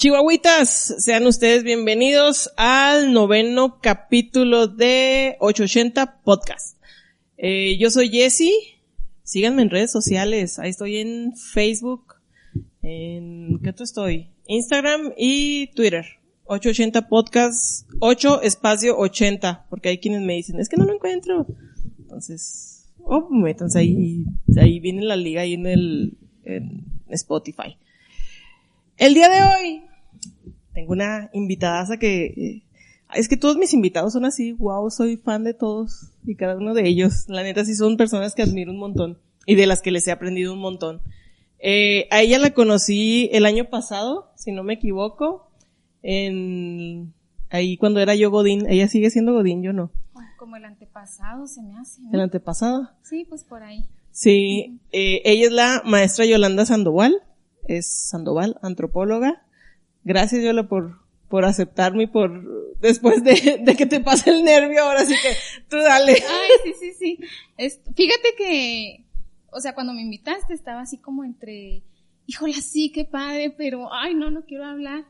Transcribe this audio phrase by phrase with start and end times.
[0.00, 6.78] Chihuahuitas, sean ustedes bienvenidos al noveno capítulo de 880 Podcast.
[7.36, 8.48] Eh, yo soy Jesse,
[9.24, 12.14] síganme en redes sociales, ahí estoy en Facebook,
[12.80, 14.30] en, ¿qué otro estoy?
[14.46, 16.06] Instagram y Twitter.
[16.46, 21.46] 880 Podcast, 8 espacio 80, porque hay quienes me dicen, es que no lo encuentro.
[21.98, 24.24] Entonces, oh, métanse ahí,
[24.58, 27.76] ahí viene la liga ahí en el, en Spotify.
[28.96, 29.89] El día de hoy
[30.72, 32.62] tengo una invitada que eh,
[33.14, 36.74] es que todos mis invitados son así, wow, soy fan de todos y cada uno
[36.74, 37.24] de ellos.
[37.28, 40.12] La neta sí son personas que admiro un montón y de las que les he
[40.12, 41.02] aprendido un montón.
[41.58, 45.50] Eh, a ella la conocí el año pasado, si no me equivoco,
[46.02, 47.12] en
[47.50, 48.66] ahí cuando era yo Godín.
[48.68, 49.90] Ella sigue siendo Godín, yo no.
[50.38, 52.00] Como el antepasado se me hace.
[52.00, 52.10] ¿no?
[52.12, 52.90] El antepasado.
[53.02, 53.84] Sí, pues por ahí.
[54.10, 57.14] Sí, eh, ella es la maestra Yolanda Sandoval,
[57.68, 59.42] es Sandoval, antropóloga.
[60.04, 60.98] Gracias Yola por,
[61.28, 65.36] por aceptarme y por, después de, de que te pase el nervio, ahora sí que
[65.68, 66.12] tú dale.
[66.12, 67.18] Ay, sí, sí, sí.
[67.56, 69.04] Es, fíjate que,
[69.50, 71.82] o sea, cuando me invitaste estaba así como entre,
[72.26, 75.04] híjole, sí, qué padre, pero, ay, no, no quiero hablar.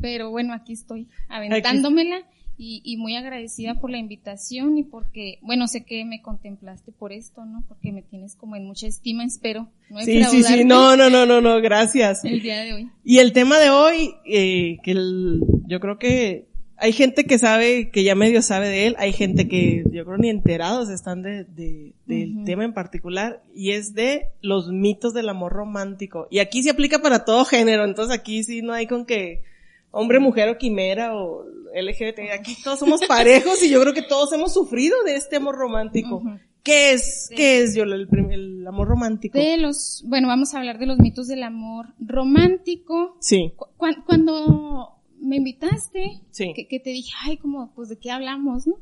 [0.00, 2.22] Pero bueno, aquí estoy, aventándomela.
[2.58, 7.12] Y, y, muy agradecida por la invitación y porque, bueno, sé que me contemplaste por
[7.12, 7.62] esto, ¿no?
[7.68, 9.68] Porque me tienes como en mucha estima, espero.
[9.90, 12.24] No sí, sí, sí, no, no, no, no, no, gracias.
[12.24, 12.90] El día de hoy.
[13.04, 16.46] Y el tema de hoy, eh, que el, yo creo que
[16.78, 20.18] hay gente que sabe, que ya medio sabe de él, hay gente que yo creo
[20.18, 22.44] ni enterados están de, de del uh -huh.
[22.44, 26.28] tema en particular, y es de los mitos del amor romántico.
[26.30, 29.42] Y aquí se aplica para todo género, entonces aquí sí no hay con que,
[29.90, 34.32] hombre, mujer o quimera o LGBT, aquí todos somos parejos y yo creo que todos
[34.32, 36.16] hemos sufrido de este amor romántico.
[36.16, 36.40] Uh -huh.
[36.66, 37.34] ¿Qué es, sí.
[37.36, 39.38] qué es, yo el, el, amor romántico?
[39.38, 43.16] De los, bueno, vamos a hablar de los mitos del amor romántico.
[43.20, 43.52] Sí.
[43.54, 43.66] Cu
[44.04, 46.52] cuando me invitaste, sí.
[46.56, 48.78] que, que, te dije, ay, como, pues de qué hablamos, ¿no?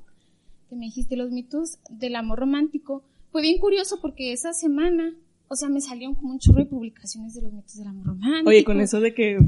[0.71, 3.03] Que me dijiste los mitos del amor romántico.
[3.31, 5.15] Fue bien curioso porque esa semana,
[5.49, 8.49] o sea, me salieron como un chorro de publicaciones de los mitos del amor romántico.
[8.49, 9.39] Oye, con eso de que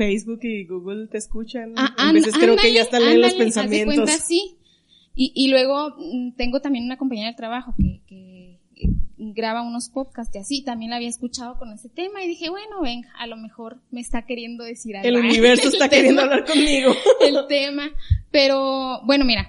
[0.00, 1.74] Facebook y Google te escuchan.
[1.76, 3.94] Ah, a veces creo que ya están leyendo los pensamientos.
[3.96, 4.56] Cuenta, sí.
[5.14, 8.58] Y, y luego mm, tengo también una compañera de trabajo que, que
[9.18, 12.80] graba unos podcasts y así, también la había escuchado con ese tema y dije, bueno,
[12.80, 15.06] venga, a lo mejor me está queriendo decir algo.
[15.06, 16.92] El universo está el queriendo tema, hablar conmigo.
[17.20, 17.90] el tema.
[18.30, 19.48] Pero, bueno, mira,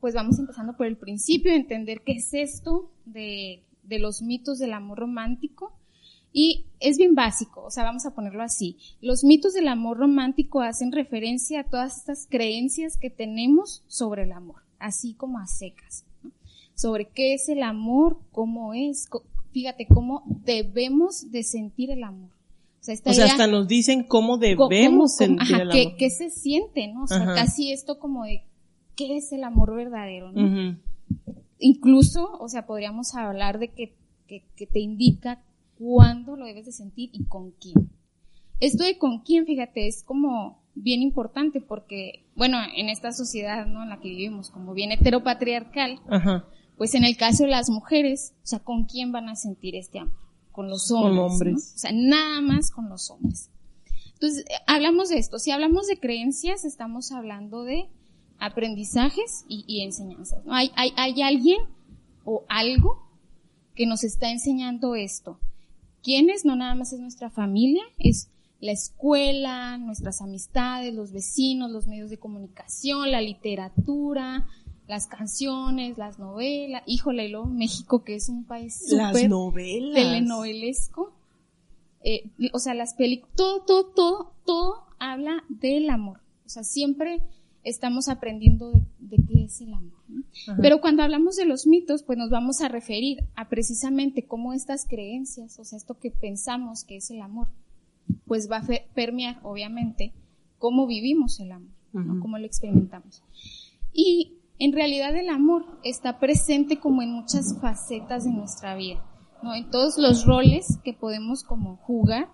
[0.00, 4.74] pues vamos empezando por el principio, entender qué es esto de, de los mitos del
[4.74, 5.72] amor romántico.
[6.36, 8.76] Y es bien básico, o sea, vamos a ponerlo así.
[9.00, 14.32] Los mitos del amor romántico hacen referencia a todas estas creencias que tenemos sobre el
[14.32, 16.04] amor, así como a secas.
[16.24, 16.32] ¿no?
[16.74, 19.08] Sobre qué es el amor, cómo es,
[19.52, 22.30] fíjate cómo debemos de sentir el amor.
[22.80, 25.72] O sea, o sea hasta nos dicen cómo debemos cómo, sentir ajá, el amor.
[25.72, 27.04] ¿qué, ¿qué, se siente, no?
[27.04, 27.34] O sea, ajá.
[27.36, 28.42] casi esto como de
[28.96, 30.42] qué es el amor verdadero, ¿no?
[30.42, 30.78] Uh -huh.
[31.60, 33.94] Incluso, o sea, podríamos hablar de que,
[34.26, 35.40] que, que te indica
[35.78, 37.90] cuándo lo debes de sentir y con quién.
[38.60, 43.82] Esto de con quién, fíjate, es como bien importante porque, bueno, en esta sociedad, ¿no?
[43.82, 46.46] En la que vivimos, como bien heteropatriarcal, Ajá.
[46.76, 49.98] pues en el caso de las mujeres, o sea, ¿con quién van a sentir este
[49.98, 50.14] amor?
[50.52, 51.18] Con los hombres.
[51.18, 51.52] Con hombres.
[51.54, 51.74] ¿no?
[51.74, 53.50] O sea, nada más con los hombres.
[54.14, 55.38] Entonces, hablamos de esto.
[55.38, 57.88] Si hablamos de creencias, estamos hablando de
[58.38, 60.44] aprendizajes y, y enseñanzas.
[60.44, 60.54] ¿no?
[60.54, 61.60] Hay, hay, hay alguien
[62.24, 63.04] o algo
[63.74, 65.38] que nos está enseñando esto.
[66.04, 66.44] ¿Quiénes?
[66.44, 68.28] No nada más es nuestra familia, es
[68.60, 74.46] la escuela, nuestras amistades, los vecinos, los medios de comunicación, la literatura,
[74.86, 76.82] las canciones, las novelas.
[76.86, 79.30] Híjole, lo México que es un país súper
[79.94, 81.12] telenovelesco.
[82.02, 86.20] Eh, o sea, las películas, todo, todo, todo, todo habla del amor.
[86.44, 87.22] O sea, siempre
[87.64, 89.92] estamos aprendiendo de, qué es el amor.
[90.60, 94.86] Pero cuando hablamos de los mitos, pues nos vamos a referir a precisamente cómo estas
[94.86, 97.48] creencias, o sea, esto que pensamos que es el amor,
[98.26, 100.12] pues va a permear, obviamente,
[100.58, 101.72] cómo vivimos el amor,
[102.20, 103.22] cómo lo experimentamos.
[103.92, 109.02] Y en realidad el amor está presente como en muchas facetas de nuestra vida,
[109.42, 109.54] ¿no?
[109.54, 112.28] En todos los roles que podemos como jugar,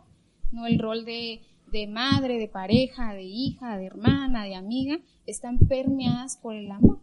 [0.52, 0.66] ¿no?
[0.66, 6.36] El rol de, de madre, de pareja, de hija, de hermana, de amiga, están permeadas
[6.36, 7.00] por el amor.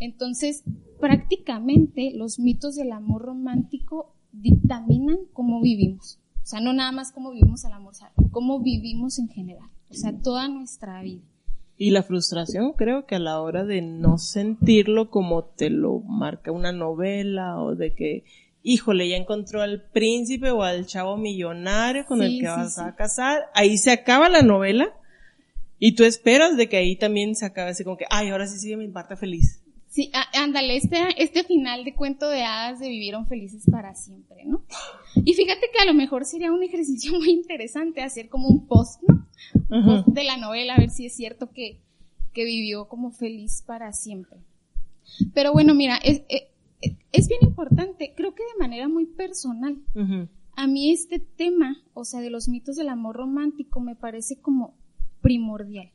[0.00, 0.64] Entonces,
[1.00, 6.18] prácticamente los mitos del amor romántico dictaminan cómo vivimos.
[6.42, 9.70] O sea, no nada más cómo vivimos el amor, o cómo vivimos en general.
[9.88, 11.22] O sea, toda nuestra vida.
[11.76, 16.52] Y la frustración creo que a la hora de no sentirlo como te lo marca
[16.52, 18.24] una novela o de que,
[18.64, 23.42] híjole, ya encontró al príncipe o al chavo millonario con el que vas a casar,
[23.54, 24.92] ahí se acaba la novela
[25.78, 28.58] y tú esperas de que ahí también se acabe así como que, ay, ahora sí
[28.58, 29.60] sigue mi parte feliz.
[29.90, 34.64] Sí, ándale, este, este final de cuento de hadas de vivieron felices para siempre, ¿no?
[35.24, 39.02] Y fíjate que a lo mejor sería un ejercicio muy interesante hacer como un post,
[39.06, 39.28] ¿no?
[39.84, 41.80] post de la novela, a ver si es cierto que,
[42.32, 44.38] que vivió como feliz para siempre.
[45.34, 46.42] Pero bueno, mira, es, es,
[47.28, 49.82] bien importante, creo que de manera muy personal.
[50.56, 54.74] A mí este tema, o sea, de los mitos del amor romántico me parece como
[55.20, 55.90] primordial.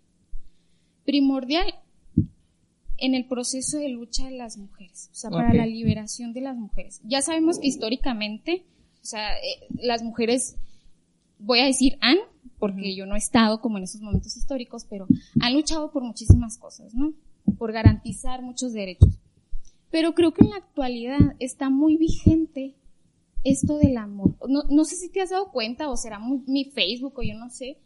[1.05, 1.73] Primordial
[2.97, 6.57] en el proceso de lucha de las mujeres, o sea, para la liberación de las
[6.57, 7.01] mujeres.
[7.03, 8.65] Ya sabemos que históricamente,
[9.01, 10.57] o sea, eh, las mujeres,
[11.39, 12.17] voy a decir han,
[12.57, 15.07] porque yo no he estado como en esos momentos históricos, pero
[15.39, 17.13] han luchado por muchísimas cosas, ¿no?
[17.57, 19.17] Por garantizar muchos derechos.
[19.91, 22.75] Pero creo que en la actualidad está muy vigente
[23.43, 24.35] esto del amor.
[24.47, 27.49] No, no sé si te has dado cuenta o será mi Facebook o yo no
[27.49, 27.77] sé,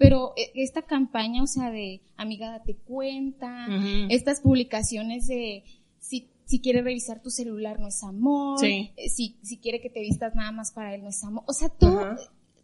[0.00, 3.66] pero eh, esta campaña, o sea, de amiga date cuenta,
[4.08, 5.64] estas publicaciones de
[5.98, 10.00] si, si quiere revisar tu celular no es amor, eh, si, si quiere que te
[10.00, 12.16] vistas nada más para él no es amor, o sea, todo,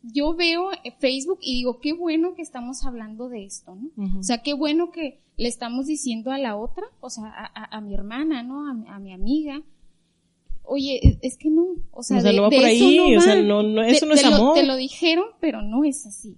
[0.02, 4.18] yo veo Facebook y digo, qué bueno que estamos hablando de esto, ¿no?
[4.18, 7.80] O sea, qué bueno que le estamos diciendo a la otra, o sea, a, a,
[7.80, 8.68] mi hermana, ¿no?
[8.68, 9.62] A, mi amiga,
[10.62, 13.82] oye, es que no, o sea, de, no va por ahí, o sea, no, no,
[13.82, 14.54] eso no es amor.
[14.54, 16.36] te lo dijeron, pero no es así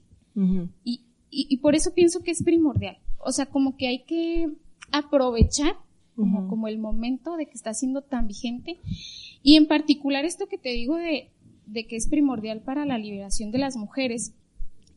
[0.84, 2.98] y, y, por eso pienso que es primordial.
[3.18, 4.48] O sea, como que hay que
[4.92, 5.76] aprovechar
[6.14, 8.78] como, como el momento de que está siendo tan vigente.
[9.42, 11.30] Y en particular esto que te digo de,
[11.66, 14.32] de que es primordial para la liberación de las mujeres,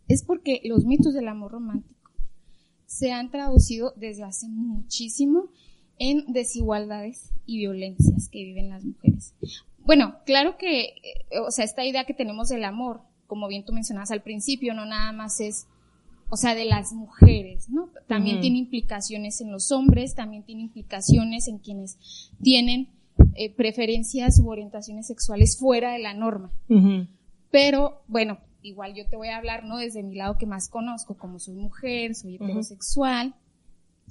[0.08, 2.01] es porque los mitos del amor romántico
[2.92, 5.46] se han traducido desde hace muchísimo
[5.98, 9.34] en desigualdades y violencias que viven las mujeres.
[9.80, 13.02] Bueno, claro que, eh, o sea, esta idea que tenemos del amor
[13.32, 15.66] como bien tú mencionabas al principio, no nada más es,
[16.30, 17.88] o sea, de las mujeres, ¿no?
[18.06, 22.90] También tiene implicaciones en los hombres, también tiene implicaciones en quienes tienen
[23.36, 26.52] eh, preferencias u orientaciones sexuales fuera de la norma.
[27.52, 29.78] Pero, bueno, igual yo te voy a hablar, ¿no?
[29.78, 33.36] Desde mi lado que más conozco, como soy mujer, soy heterosexual.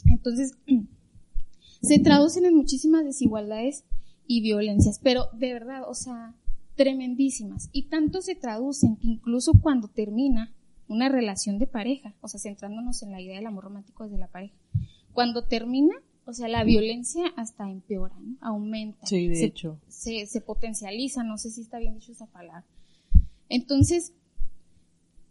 [0.07, 0.57] Entonces,
[1.83, 3.85] se traducen en muchísimas desigualdades
[4.27, 6.35] y violencias, pero de verdad, o sea,
[6.77, 7.69] tremendísimas.
[7.73, 10.55] Y tanto se traducen que incluso cuando termina
[10.89, 14.29] una relación de pareja, o sea, centrándonos en la idea del amor romántico desde la
[14.29, 14.55] pareja,
[15.13, 15.95] cuando termina,
[16.25, 19.07] o sea, la violencia hasta empeora, aumenta.
[19.07, 19.79] Sí, de hecho.
[19.89, 22.65] Se, se, potencializa, no sé si está bien dicho esa palabra.
[23.49, 24.15] Entonces,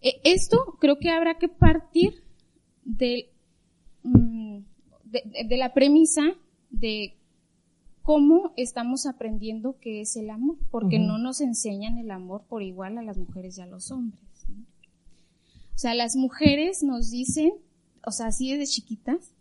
[0.02, 2.24] esto creo que habrá que partir
[2.84, 3.30] de,
[4.04, 4.60] mm,
[5.04, 6.24] de la premisa
[6.70, 7.16] de
[8.10, 12.98] cómo estamos aprendiendo qué es el amor, porque no nos enseñan el amor por igual
[12.98, 14.24] a las mujeres y a los hombres.
[15.76, 17.54] O sea, las mujeres nos dicen,
[18.04, 19.32] o sea, así desde chiquitas,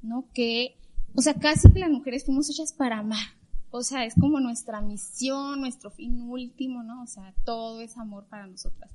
[0.00, 0.24] ¿no?
[0.32, 0.76] Que,
[1.14, 3.26] o sea, casi que las mujeres fuimos hechas para amar.
[3.70, 7.02] O sea, es como nuestra misión, nuestro fin último, ¿no?
[7.02, 8.90] O sea, todo es amor para nosotras.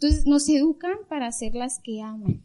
[0.00, 2.40] Entonces, nos educan para ser las que aman.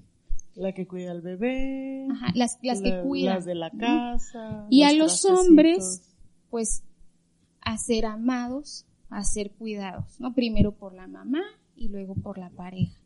[0.56, 2.08] La que cuida al bebé.
[2.10, 3.36] Ajá, las, las que cuidan.
[3.36, 4.66] Las de la casa.
[4.72, 6.02] Y a los hombres,
[6.50, 6.82] pues,
[7.62, 10.34] a ser amados, a ser cuidados, ¿no?
[10.34, 11.44] Primero por la mamá
[11.76, 13.00] y luego por la pareja.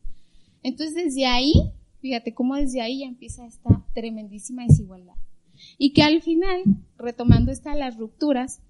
[0.64, 5.16] Entonces, desde ahí, fíjate cómo desde ahí ya empieza esta tremendísima desigualdad.
[5.78, 6.64] Y que al final,
[6.98, 8.62] retomando esta las rupturas,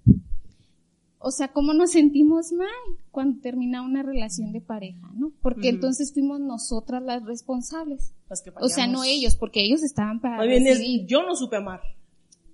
[1.20, 2.68] o sea, cómo nos sentimos mal
[3.10, 5.32] cuando termina una relación de pareja, ¿no?
[5.42, 8.14] Porque entonces fuimos nosotras las responsables.
[8.60, 11.80] o sea, no ellos, porque ellos estaban para Más bien es, yo no supe amar.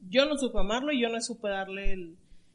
[0.09, 2.15] Yo no supe amarlo y yo no supe darle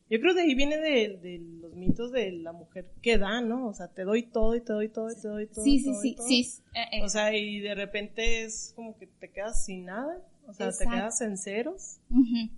[0.09, 3.67] Yo creo que ahí viene de, de, los mitos de la mujer que da, ¿no?
[3.67, 5.63] O sea, te doy todo y te doy todo y te doy todo.
[5.63, 6.27] Sí, sí, todo sí, todo.
[6.27, 6.49] sí.
[6.73, 10.23] eh, eh, O sea, y de repente es como que te quedas sin nada.
[10.47, 10.89] O sea, Exacto.
[10.89, 11.97] te quedas en ceros.
[12.09, 12.49] Ujú.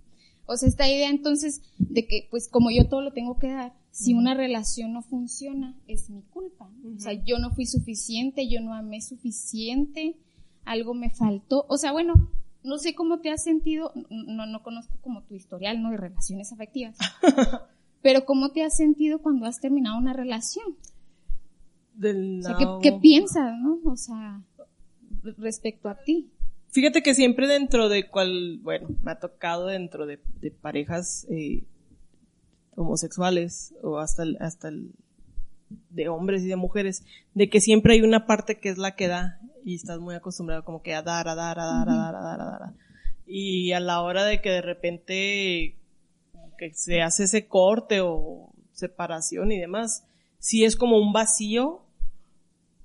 [0.52, 3.72] O sea, esta idea entonces de que, pues como yo todo lo tengo que dar,
[3.90, 6.70] si una relación no funciona, es mi culpa.
[6.96, 10.16] O sea, yo no fui suficiente, yo no amé suficiente,
[10.64, 11.66] algo me faltó.
[11.68, 12.14] O sea, bueno,
[12.64, 15.90] no sé cómo te has sentido, no, no conozco como tu historial, ¿no?
[15.90, 16.96] De relaciones afectivas.
[18.02, 20.76] pero cómo te has sentido cuando has terminado una relación.
[21.94, 23.78] Del O sea, ¿qué, qué piensas, no?
[23.84, 24.42] O sea,
[25.36, 26.30] respecto a ti.
[26.72, 31.64] Fíjate que siempre dentro de cual, bueno, me ha tocado dentro de, de parejas eh,
[32.76, 34.92] homosexuales o hasta el, hasta el
[35.90, 39.06] de hombres y de mujeres, de que siempre hay una parte que es la que
[39.06, 42.14] da y estás muy acostumbrado como que a dar, a dar, a dar, a dar,
[42.14, 42.72] a dar, a dar.
[43.26, 45.76] Y a la hora de que de repente
[46.56, 50.06] que se hace ese corte o separación y demás,
[50.38, 51.82] sí es como un vacío.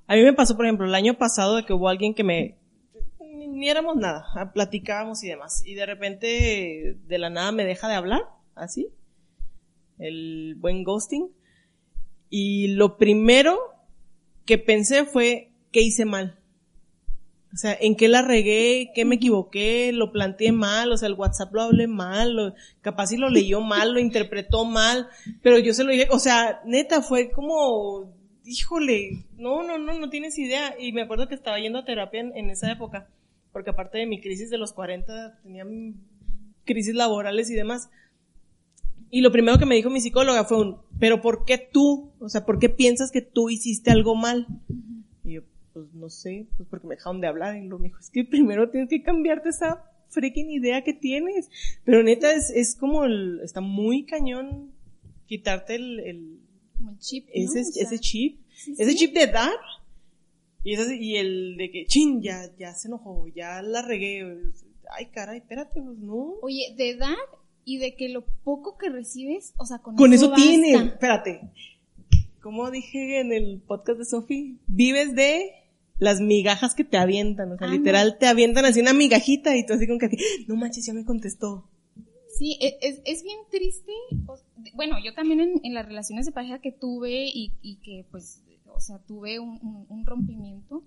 [0.08, 2.58] A mí me pasó, por ejemplo, el año pasado de que hubo alguien que me,
[3.58, 5.64] ni, éramos nada, ah, platicábamos y demás.
[5.66, 8.22] Y de repente, de la nada me deja de hablar,
[8.56, 8.90] así.
[10.00, 11.30] El buen ghosting.
[12.30, 13.58] Y lo primero
[14.46, 16.40] que pensé fue, ¿qué hice mal?
[17.54, 18.92] O sea, ¿en qué la regué?
[18.94, 19.92] ¿Qué me equivoqué?
[19.94, 20.92] ¿Lo planteé mal?
[20.92, 24.66] O sea, el WhatsApp lo hablé mal, lo- capaz si lo leyó mal, lo interpretó
[24.66, 25.08] mal,
[25.42, 28.14] pero yo se lo dije, o sea, neta, fue como,
[28.46, 30.76] híjole, no, no, no, no tienes idea.
[30.78, 33.08] Y me acuerdo que estaba yendo a terapia en, en esa época,
[33.58, 35.66] porque aparte de mi crisis de los 40, tenía
[36.64, 37.90] crisis laborales y demás.
[39.10, 42.12] Y lo primero que me dijo mi psicóloga fue un, pero ¿por qué tú?
[42.20, 44.46] O sea, ¿por qué piensas que tú hiciste algo mal?
[45.24, 45.42] Y yo,
[45.74, 47.56] pues no sé, pues porque me dejaron de hablar.
[47.56, 51.50] Y luego me dijo, es que primero tienes que cambiarte esa freaking idea que tienes.
[51.84, 54.72] Pero neta, es, es como el, está muy cañón
[55.26, 56.40] quitarte el, el
[56.78, 57.26] Como el chip.
[57.26, 57.32] ¿no?
[57.34, 58.98] ese, O sea, ese chip, sí, ese sí.
[58.98, 59.58] chip de dar.
[60.64, 64.26] Y, ese- y el de que, chin, ya, ya se enojó, ya la regué.
[64.98, 66.36] Ay, caray, espérate, pues no.
[66.42, 67.16] Oye, de dar
[67.66, 70.44] y de que lo poco que recibes, o sea, con, Con eso basta.
[70.46, 71.42] tienes, espérate.
[72.42, 75.52] Como dije en el podcast de Sofi, vives de
[76.00, 79.66] las migajas que te avientan, o sea, Ah, literal te avientan así una migajita y
[79.66, 80.10] tú así con que,
[80.48, 81.68] no manches, ya me contestó.
[82.38, 83.92] Sí, e- es, es bien triste.
[84.76, 88.44] Bueno, yo también en, en las relaciones de pareja que tuve y, y que pues,
[88.76, 90.84] o sea, tuve un, un- un rompimiento,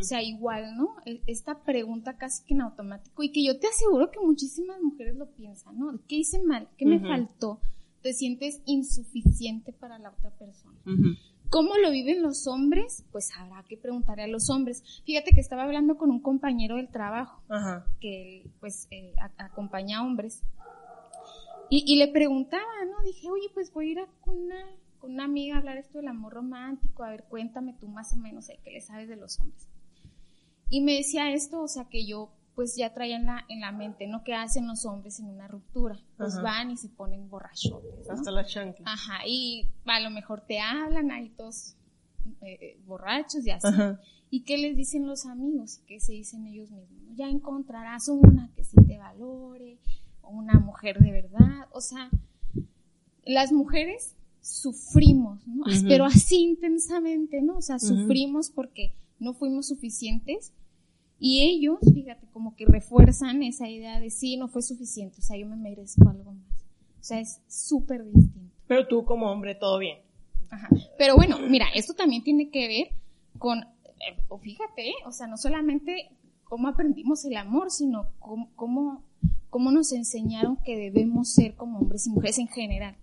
[0.00, 0.96] o sea, igual, ¿no?
[1.06, 5.16] E- Esta pregunta casi que en automático y que yo te aseguro que muchísimas mujeres
[5.16, 5.92] lo piensan, ¿no?
[6.08, 6.68] ¿Qué hice mal?
[6.76, 7.60] ¿Qué me faltó?
[8.02, 10.78] Te sientes insuficiente para la otra persona.
[11.50, 13.04] ¿Cómo lo viven los hombres?
[13.12, 14.82] Pues habrá que preguntarle a los hombres.
[15.04, 17.42] Fíjate que estaba hablando con un compañero del trabajo
[18.00, 20.42] que pues eh, a- acompaña a hombres.
[21.68, 23.02] Y, y le preguntaba, ¿no?
[23.04, 24.56] Dije, oye, pues voy a ir a una,
[25.00, 28.16] con una amiga a hablar esto del amor romántico, a ver, cuéntame tú más o
[28.16, 29.68] menos eh, qué le sabes de los hombres.
[30.68, 33.72] Y me decía esto, o sea, que yo pues ya traía en la, en la
[33.72, 34.22] mente, ¿no?
[34.22, 35.98] ¿Qué hacen los hombres en una ruptura?
[36.16, 36.42] Pues Ajá.
[36.42, 38.12] van y se ponen borrachotes, ¿no?
[38.12, 38.84] Hasta la chancla.
[38.86, 41.76] Ajá, y a lo mejor te hablan ahí todos
[42.42, 43.66] eh, eh, borrachos y así.
[43.66, 44.00] Ajá.
[44.28, 45.78] ¿Y qué les dicen los amigos?
[45.78, 47.16] ¿Y qué se dicen ellos mismos?
[47.16, 49.78] Ya encontrarás una que sí te valore,
[50.22, 51.66] una mujer de verdad.
[51.72, 52.10] O sea,
[53.24, 55.64] las mujeres sufrimos, ¿no?
[55.86, 57.58] Pero así intensamente, ¿no?
[57.58, 60.52] O sea, sufrimos porque no fuimos suficientes.
[61.18, 65.36] Y ellos, fíjate, como que refuerzan esa idea de sí, no fue suficiente, o sea,
[65.36, 66.64] yo me merezco algo más.
[66.98, 68.54] O sea, es súper distinto.
[68.66, 69.98] Pero tú como hombre, todo bien.
[70.48, 70.68] Ajá.
[70.96, 72.88] Pero bueno, mira, esto también tiene que ver
[73.38, 74.94] con, eh, o fíjate, ¿eh?
[75.06, 76.10] o sea, no solamente
[76.44, 79.04] cómo aprendimos el amor, sino cómo, cómo,
[79.50, 82.96] cómo nos enseñaron que debemos ser como hombres y mujeres en general.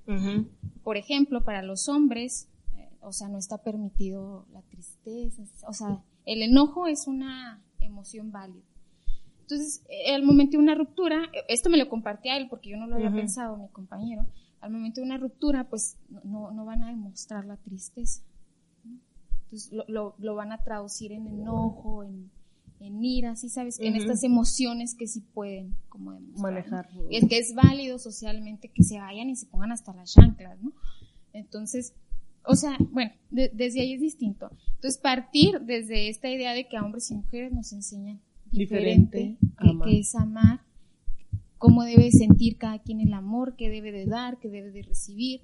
[0.84, 6.04] Por ejemplo, para los hombres, eh, o sea, no está permitido la tristeza, o sea,
[6.25, 8.63] el enojo es una emoción válida.
[9.42, 12.70] Entonces, eh, al momento de una ruptura, eh, esto me lo compartí a él porque
[12.70, 14.25] yo no lo había pensado, mi compañero,
[14.60, 18.24] al momento de una ruptura, pues no- no, no van a demostrar la tristeza.
[18.84, 19.00] ¿no?
[19.44, 22.30] Entonces, lo, lo, lo van a traducir en enojo, en,
[22.79, 23.79] en ira, ¿sí sabes?
[23.79, 24.01] En Ujú.
[24.03, 26.36] estas emociones que sí pueden como demostrar.
[26.38, 26.41] ¿no?
[26.55, 26.89] Manejar.
[27.10, 30.60] Y es que es válido socialmente que se vayan y se pongan hasta las chanclas,
[30.62, 30.72] ¿no?
[31.34, 31.93] Entonces,
[32.43, 34.50] o sea, bueno, de- desde ahí es distinto.
[34.75, 39.79] Entonces, partir desde esta idea de que a hombres y mujeres nos enseñan diferente, que,
[39.84, 40.62] que es amar,
[41.57, 45.41] cómo debe sentir cada quien el amor, qué debe de dar, qué debe de recibir.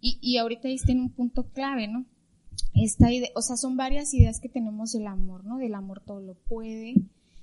[0.00, 2.04] Y, y ahorita ahí está en un punto clave, ¿no?
[2.74, 5.58] Esta idea, o sea, son varias ideas que tenemos del amor, ¿no?
[5.58, 6.94] Del amor todo lo puede,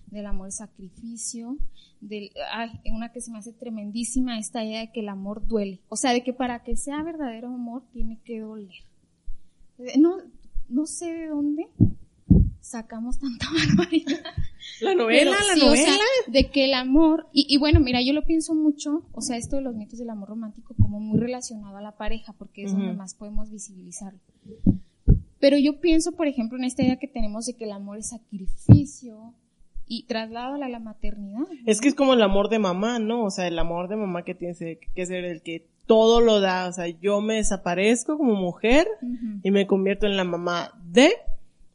[0.08, 1.58] del amor sacrificio,
[2.02, 5.80] del, ay, una que se me hace tremendísima, esta idea de que el amor duele.
[5.90, 8.74] O sea, de que para que sea verdadero amor tiene que doler.
[9.98, 10.18] No,
[10.70, 11.70] no sé de dónde
[12.60, 14.22] sacamos tanta barbaridad.
[14.80, 15.94] La novela, la novela.
[16.28, 19.58] de que el amor, y, y, bueno, mira, yo lo pienso mucho, o sea, esto
[19.58, 22.94] de los mitos del amor romántico como muy relacionado a la pareja, porque es donde
[22.94, 24.20] más podemos visibilizarlo.
[25.42, 28.10] Pero yo pienso, por ejemplo, en esta idea que tenemos de que el amor es
[28.10, 29.34] sacrificio
[29.88, 31.48] y traslado a la maternidad.
[31.66, 33.26] Es que es como el amor de mamá, ¿no?
[33.26, 36.70] O sea, el amor de mamá que tiene que ser el que todo lo da.
[36.70, 38.88] O sea, yo me desaparezco como mujer
[39.44, 41.12] y me convierto en la mamá de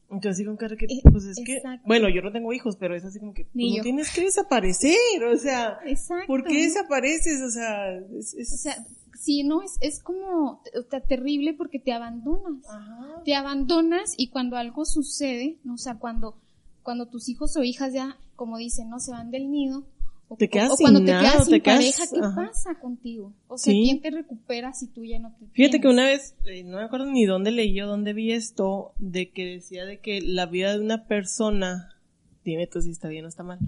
[0.08, 3.04] entonces digo, cara, que, eh, pues es que, bueno, yo no tengo hijos, pero es
[3.04, 6.26] así como que, pues, no tienes que desaparecer, o sea, Exacto.
[6.28, 7.42] ¿por qué desapareces?
[7.42, 8.76] O sea, es, o sea,
[9.18, 13.23] sí, no, es, es como, está terrible porque te abandonas, Ajá.
[13.25, 16.37] te abandonas y cuando algo sucede, o sea, cuando,
[16.82, 19.85] cuando tus hijos o hijas ya, como dicen, no se van del nido,
[20.28, 23.32] o, te quedas o cuando te quedas sin te pareja, ¿qué pasa contigo?
[23.46, 26.64] O sea, ¿quién te recupera si tú ya no te Fíjate que una vez, eh,
[26.64, 30.20] no me acuerdo ni dónde leí yo, dónde vi esto, de que decía de que
[30.20, 31.96] la vida de una persona,
[32.44, 33.61] dime tú si está bien o está mal,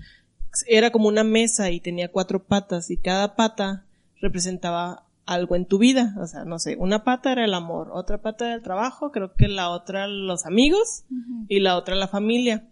[0.66, 3.84] era como una mesa y tenía cuatro patas y cada pata
[4.20, 6.14] representaba algo en tu vida.
[6.18, 9.34] O sea, no sé, una pata era el amor, otra pata era el trabajo, creo
[9.34, 11.04] que la otra los amigos
[11.48, 12.66] y la otra la familia.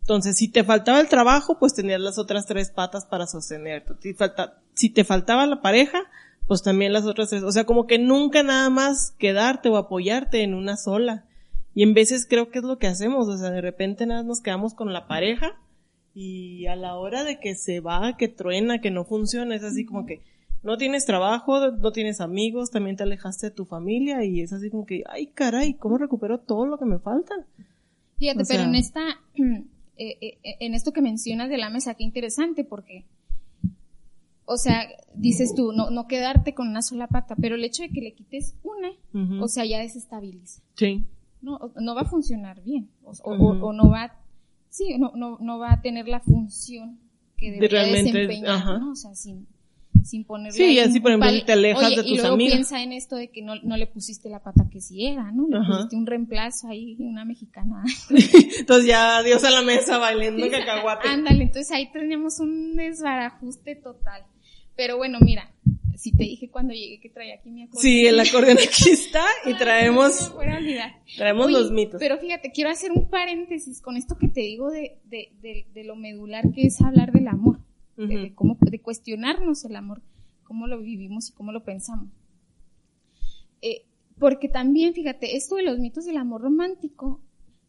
[0.00, 3.94] Entonces, si te faltaba el trabajo, pues tenías las otras tres patas para sostenerte.
[4.00, 6.00] Si, falta, si te faltaba la pareja,
[6.48, 7.44] pues también las otras tres.
[7.44, 11.26] O sea, como que nunca nada más quedarte o apoyarte en una sola.
[11.74, 13.28] Y en veces creo que es lo que hacemos.
[13.28, 15.52] O sea, de repente nada nos quedamos con la pareja
[16.12, 19.84] y a la hora de que se va, que truena, que no funciona, es así
[19.84, 20.22] como que
[20.62, 24.70] no tienes trabajo, no tienes amigos, también te alejaste de tu familia y es así
[24.70, 27.34] como que, ay caray, ¿cómo recupero todo lo que me falta?
[28.18, 29.00] Fíjate, pero en esta
[30.00, 33.04] eh, eh, eh, en esto que mencionas de la mesa, qué interesante, porque,
[34.44, 37.90] o sea, dices tú, no, no quedarte con una sola pata, pero el hecho de
[37.90, 40.62] que le quites una, o sea, ya desestabiliza.
[40.74, 41.04] Sí.
[41.42, 44.14] No, no va a funcionar bien, o, o, no va,
[44.68, 46.98] sí, no, no, no va a tener la función
[47.38, 48.92] que debería de desempeñar, ¿no?
[48.92, 49.46] O sea, sin,
[50.04, 52.54] sin ponerle Sí, así por ejemplo te alejas de tus y luego amigos.
[52.54, 55.48] piensa en esto de que no, no le pusiste la pata que sí era, ¿no?
[55.48, 57.84] Le pusiste un reemplazo ahí, una mexicana.
[58.58, 61.08] entonces ya adiós a la mesa bailando cacahuate.
[61.08, 64.22] Ándale, entonces ahí tenemos un desbarajuste total.
[64.76, 65.52] Pero bueno, mira,
[65.96, 67.82] si te dije cuando llegué que traía aquí mi acordeón.
[67.82, 70.32] Sí, el acordeón aquí está y traemos,
[71.16, 72.00] traemos los mitos.
[72.00, 75.84] Pero fíjate, quiero hacer un paréntesis con esto que te digo de, de, de, de
[75.84, 77.58] lo medular que es hablar del amor
[78.06, 80.02] de, cómo, de cuestionarnos el amor,
[80.44, 82.08] cómo lo vivimos y cómo lo pensamos.
[83.62, 83.84] Eh,
[84.18, 87.20] porque también, fíjate, esto de los mitos del amor romántico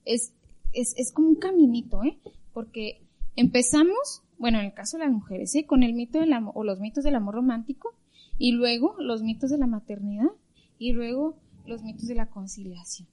[0.05, 0.33] es,
[0.73, 2.17] es, es como un caminito, ¿eh?
[2.53, 3.01] Porque
[3.35, 5.65] empezamos, bueno, en el caso de las mujeres, ¿eh?
[5.65, 7.95] Con el mito del amor, o los mitos del amor romántico,
[8.37, 10.29] y luego los mitos de la maternidad,
[10.77, 13.07] y luego los mitos de la conciliación.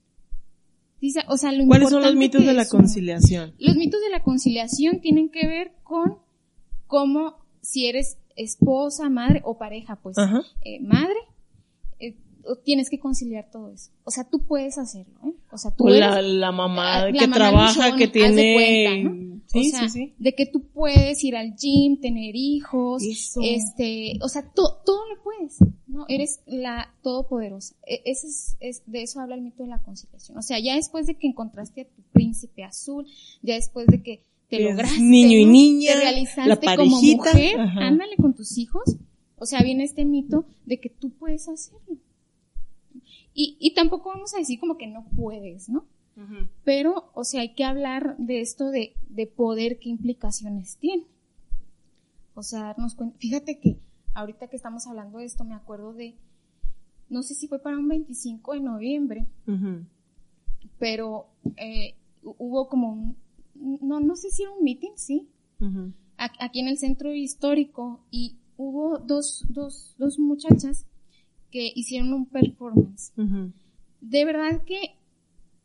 [1.28, 3.54] O sea, lo ¿Cuáles son los mitos de la conciliación?
[3.58, 6.18] Los mitos de la conciliación tienen que ver con
[6.88, 10.16] como si eres esposa, madre o pareja, pues
[10.64, 11.16] eh, madre,
[12.00, 12.16] eh,
[12.64, 13.90] tienes que conciliar todo eso.
[14.04, 15.34] O sea, tú puedes hacerlo, ¿eh?
[15.52, 19.28] O sea, tú o la, la, mamá que trabaja, que tiene...
[19.48, 20.14] Sí, sí, sí.
[20.18, 23.02] De que tú puedes ir al gym, tener hijos,
[23.42, 26.04] este, o sea, todo lo puedes, ¿no?
[26.08, 27.74] Eres la todopoderosa.
[27.86, 30.36] E, ese es, es, de eso habla el mito de la conciliación.
[30.36, 33.06] O sea, ya después de que encontraste a tu príncipe azul,
[33.40, 38.34] ya después de que te lograste, niño y niña, te realizaste como mujer, ándale con
[38.34, 38.96] tus hijos.
[39.36, 41.98] O sea, viene este mito de que tú puedes hacerlo.
[43.34, 45.86] Y, y tampoco vamos a decir como que no puedes, ¿no?
[46.64, 51.04] Pero, o sea, hay que hablar de esto de, de poder, qué implicaciones tiene.
[52.34, 53.16] O sea, darnos cuenta.
[53.18, 53.78] Fíjate que
[54.14, 56.16] ahorita que estamos hablando de esto, me acuerdo de,
[57.08, 59.26] no sé si fue para un 25 de noviembre,
[60.80, 63.16] pero eh, hubo como un,
[63.60, 65.28] no, no sé si era un meeting, sí,
[66.16, 70.86] aquí en el centro histórico y hubo dos, dos, dos muchachas
[71.50, 73.12] que hicieron un performance.
[74.00, 74.96] De verdad que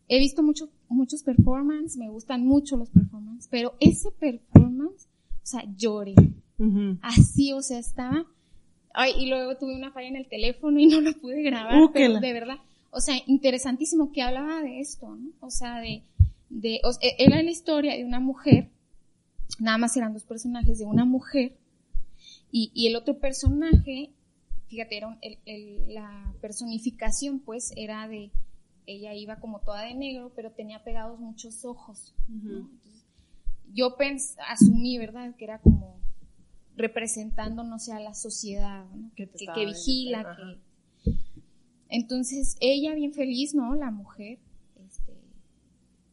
[0.07, 5.63] he visto mucho, muchos performances, me gustan mucho los performances, pero ese performance, o sea,
[5.75, 6.15] lloré.
[7.01, 8.25] Así, o sea, estaba...
[8.93, 12.19] Ay, y luego tuve una falla en el teléfono y no lo pude grabar, pero
[12.19, 12.57] de verdad,
[12.91, 15.31] o sea, interesantísimo que hablaba de esto, ¿no?
[15.39, 16.03] O sea, de,
[16.53, 18.69] de, e, era la historia de una mujer,
[19.59, 21.57] nada más eran dos personajes de una mujer,
[22.51, 24.13] y, y el otro personaje,
[24.67, 28.31] fíjate, era el, la personificación pues era de,
[28.85, 32.13] ella iba como toda de negro, pero tenía pegados muchos ojos.
[33.73, 35.35] yo pens asumí, ¿verdad?
[35.35, 35.99] Que era como
[36.75, 39.11] representando, no sé, a la sociedad, ¿no?
[39.15, 41.11] que, que, vigila, que...
[41.89, 43.75] Entonces, ella bien feliz, ¿no?
[43.75, 44.39] La mujer.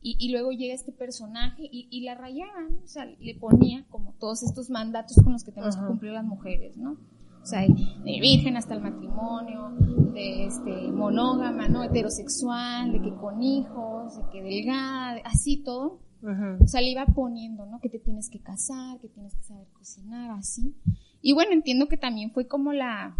[0.02, 2.78] Y, y, luego llega este personaje y, y la rayaba, ¿no?
[2.82, 6.24] O sea, le ponía como todos estos mandatos con los que tenemos que cumplir las
[6.24, 6.96] mujeres, ¿no?
[7.42, 9.72] O sea, de virgen hasta el matrimonio,
[10.12, 11.82] de este, monógama, ¿no?
[11.82, 16.00] Heterosexual, de que con hijos, de que delgada, así todo.
[16.22, 17.80] O sea, le iba poniendo, ¿no?
[17.80, 20.74] Que te tienes que casar, que tienes que saber cocinar, así.
[21.22, 23.16] Y bueno, entiendo que también fue como la,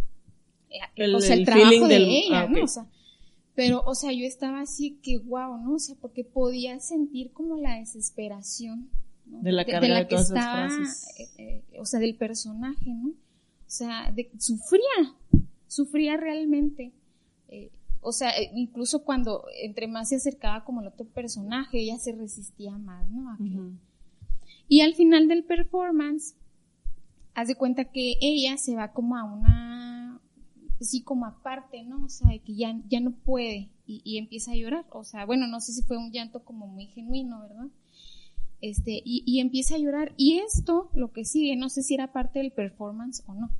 [0.69, 2.64] eh, el, o sea, el, trabajo de ella, ah, ¿no?
[2.64, 2.87] O sea,
[3.61, 5.75] pero, o sea, yo estaba así que wow, ¿no?
[5.75, 8.88] O sea, porque podía sentir como la desesperación,
[9.27, 9.42] ¿no?
[9.42, 10.68] De la carga de, la que estaba,
[11.18, 13.11] eh, eh, o sea, del personaje, ¿no?
[13.11, 13.14] O
[13.66, 15.14] sea, de, sufría,
[15.66, 16.94] sufría realmente.
[17.49, 17.70] Eh,
[18.01, 22.79] o sea, incluso cuando entre más se acercaba como el otro personaje, ella se resistía
[22.79, 23.37] más, ¿no?
[24.68, 26.35] Y al final del performance,
[27.35, 29.89] haz de cuenta que ella se va como a una,
[30.85, 32.05] sí, como aparte, ¿no?
[32.05, 34.87] O sea, que ya, ya no puede y, y empieza a llorar.
[34.90, 37.69] O sea, bueno, no sé si fue un llanto como muy genuino, ¿verdad?
[38.61, 40.12] este, y, y, empieza a llorar.
[40.16, 43.51] Y esto, lo que sigue, no sé si era parte del performance o no,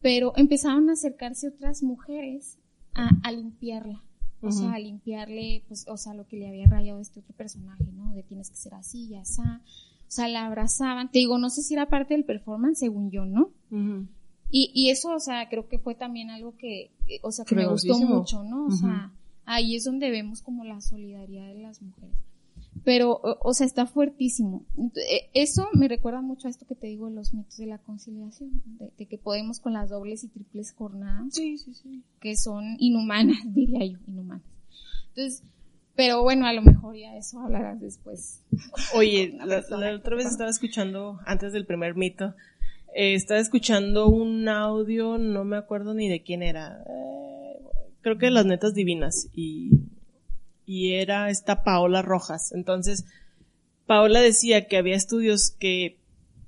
[0.00, 2.58] pero empezaron a acercarse otras mujeres
[2.94, 4.02] a, a limpiarla.
[4.42, 7.84] O sea, a limpiarle, pues, o sea, lo que le había rayado este otro personaje,
[7.92, 8.14] ¿no?
[8.14, 9.60] De tienes que ser así, ya está.
[10.08, 11.10] O sea, la abrazaban.
[11.10, 13.50] Te digo, no sé si era parte del performance, según yo, ¿no?
[14.50, 16.90] Y, y eso, o sea, creo que fue también algo que,
[17.22, 18.66] o sea, que me gustó mucho, ¿no?
[18.66, 19.12] O sea,
[19.44, 22.16] ahí es donde vemos como la solidaridad de las mujeres
[22.84, 24.64] pero, o, sea, está fuertísimo.
[24.94, 27.78] E, eso me recuerda mucho a esto que te digo de los mitos de la
[27.78, 28.62] conciliación,
[28.96, 32.02] de, que podemos con las dobles y triples jornadas, sí, sí, sí.
[32.20, 34.44] que son inhumanas, diría yo, inhumanas.
[35.08, 35.42] Entonces,
[35.94, 38.42] pero bueno, a lo mejor ya eso hablarás después.
[38.94, 39.58] Oye, la,
[39.96, 42.34] otra vez estaba escuchando, antes del primer mito,
[42.94, 47.60] eh, estaba escuchando un audio, no me acuerdo ni de quién era, eh,
[48.02, 49.70] creo que de las netas divinas, y
[50.70, 52.52] y era esta Paola Rojas.
[52.52, 53.04] Entonces,
[53.86, 55.98] Paola decía que había estudios que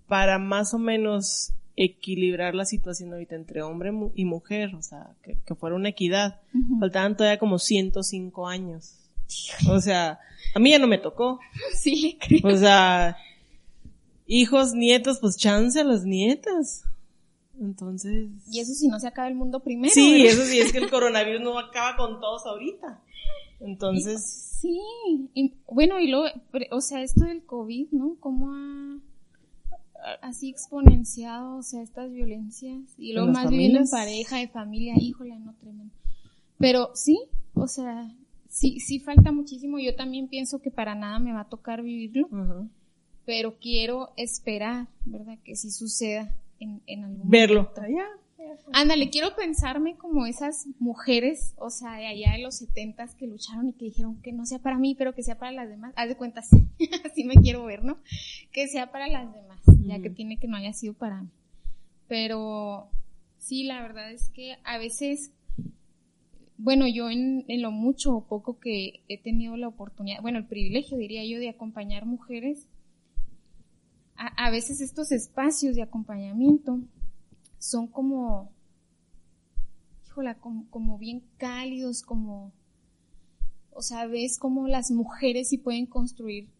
[0.07, 5.37] para más o menos equilibrar la situación ahorita entre hombre y mujer, o sea, que,
[5.57, 6.41] fuera una equidad,
[6.79, 8.95] faltaban todavía como 105 años.
[9.69, 10.21] O sea,
[10.55, 11.41] a mí ya no me tocó.
[11.75, 12.55] Sí, creo.
[12.55, 13.17] O sea,
[14.33, 16.85] hijos, nietos, pues chance a las nietas.
[17.61, 18.31] Entonces.
[18.51, 19.93] Y eso si no se acaba el mundo primero.
[19.93, 23.01] Sí, eso sí, es que el coronavirus no acaba con todos ahorita.
[23.61, 24.49] Entonces.
[24.61, 24.81] Sí,
[25.67, 26.27] bueno, y luego,
[26.71, 28.17] o sea, esto del COVID, ¿no?
[28.21, 29.01] ¿Cómo ha
[30.23, 32.81] así exponenciado, o sea, estas violencias?
[32.97, 35.93] Y luego más viviendo en pareja, de familia, híjole, no tremendo.
[36.59, 37.19] Pero sí,
[37.55, 38.09] o sea,
[38.49, 39.81] sí, sí falta muchísimo.
[39.81, 42.29] Yo también pienso que para nada me va a tocar vivirlo.
[43.25, 45.39] Pero quiero esperar, ¿verdad?
[45.45, 47.71] Que sí suceda en, en algún Verlo.
[47.75, 47.83] momento.
[47.83, 48.23] Verlo.
[48.73, 53.69] Ándale, quiero pensarme como esas mujeres, o sea, de allá de los setentas que lucharon
[53.69, 55.93] y que dijeron que no sea para mí, pero que sea para las demás.
[55.97, 56.69] Haz de cuenta, sí,
[57.05, 57.99] así me quiero ver, ¿no?
[58.53, 61.29] Que sea para las demás, ya que tiene que no haya sido para mí.
[62.09, 62.89] Pero
[63.39, 65.31] sí, la verdad es que a veces,
[66.59, 70.47] bueno, yo en, en lo mucho o poco que he tenido la oportunidad, bueno, el
[70.47, 72.67] privilegio, diría yo, de acompañar mujeres,
[74.17, 76.81] a, a veces estos espacios de acompañamiento
[77.63, 78.51] son como,
[80.05, 82.53] híjola, como, bien cálidos, como,
[83.71, 86.51] o sea, ves como las mujeres sí pueden construir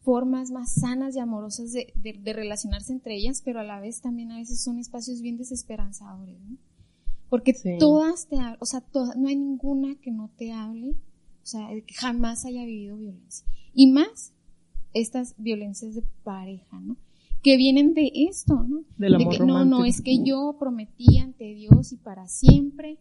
[0.00, 4.38] formas más sanas y amorosas de, relacionarse entre ellas, pero a la vez también a
[4.38, 6.56] veces son espacios bien desesperanzadores, ¿no?
[7.28, 11.46] Porque todas te hablan, o sea, todas, no hay ninguna que no te hable, o
[11.46, 13.46] sea, que jamás haya vivido violencia.
[13.74, 14.32] Y más
[14.92, 16.96] estas violencias de pareja, ¿no?
[17.46, 18.82] que vienen de esto, ¿no?
[18.96, 22.98] Del de que, no, no, es que yo prometí ante Dios y para siempre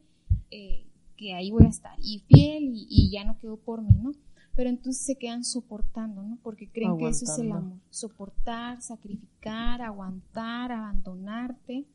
[0.52, 0.86] eh,
[1.18, 4.12] que ahí voy a estar y fiel y, ya no quedó por mí, ¿no?
[4.56, 6.38] Pero entonces se quedan soportando, ¿no?
[6.44, 7.80] Porque creen que eso es el amor.
[7.90, 11.86] Soportar, sacrificar, aguantar, abandonarte.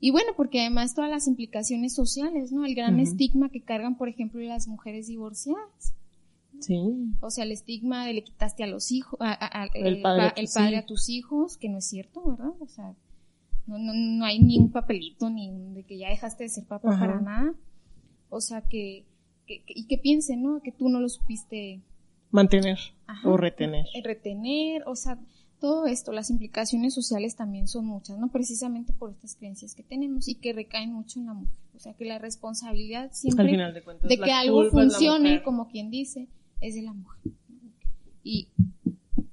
[0.00, 2.64] Y bueno, porque además todas las implicaciones sociales, ¿no?
[2.64, 5.94] El gran estigma que cargan, por ejemplo, las mujeres divorciadas.
[6.60, 6.78] Sí.
[7.20, 9.18] O sea, el estigma de le quitaste a los hijos,
[9.74, 12.52] el, padre, a tus hijos, que no es cierto, ¿verdad?
[12.60, 12.94] O sea,
[13.66, 16.90] no, no, no hay ni un papelito ni de que ya dejaste de ser papá
[16.98, 17.54] para nada.
[18.30, 19.04] O sea, que,
[19.46, 20.60] que, y que piensen, ¿no?
[20.62, 21.80] Que tú no lo supiste
[22.30, 22.78] mantener
[23.24, 23.86] o retener.
[23.94, 25.18] Eh, retener, o sea,
[25.60, 28.28] todo esto, las implicaciones sociales también son muchas, ¿no?
[28.28, 31.56] Precisamente por estas creencias que tenemos y que recaen mucho en la mujer.
[31.74, 36.28] O sea, que la responsabilidad siempre de, que algo funcione, como quien dice,
[36.60, 37.32] es de la mujer.
[38.22, 38.48] Y,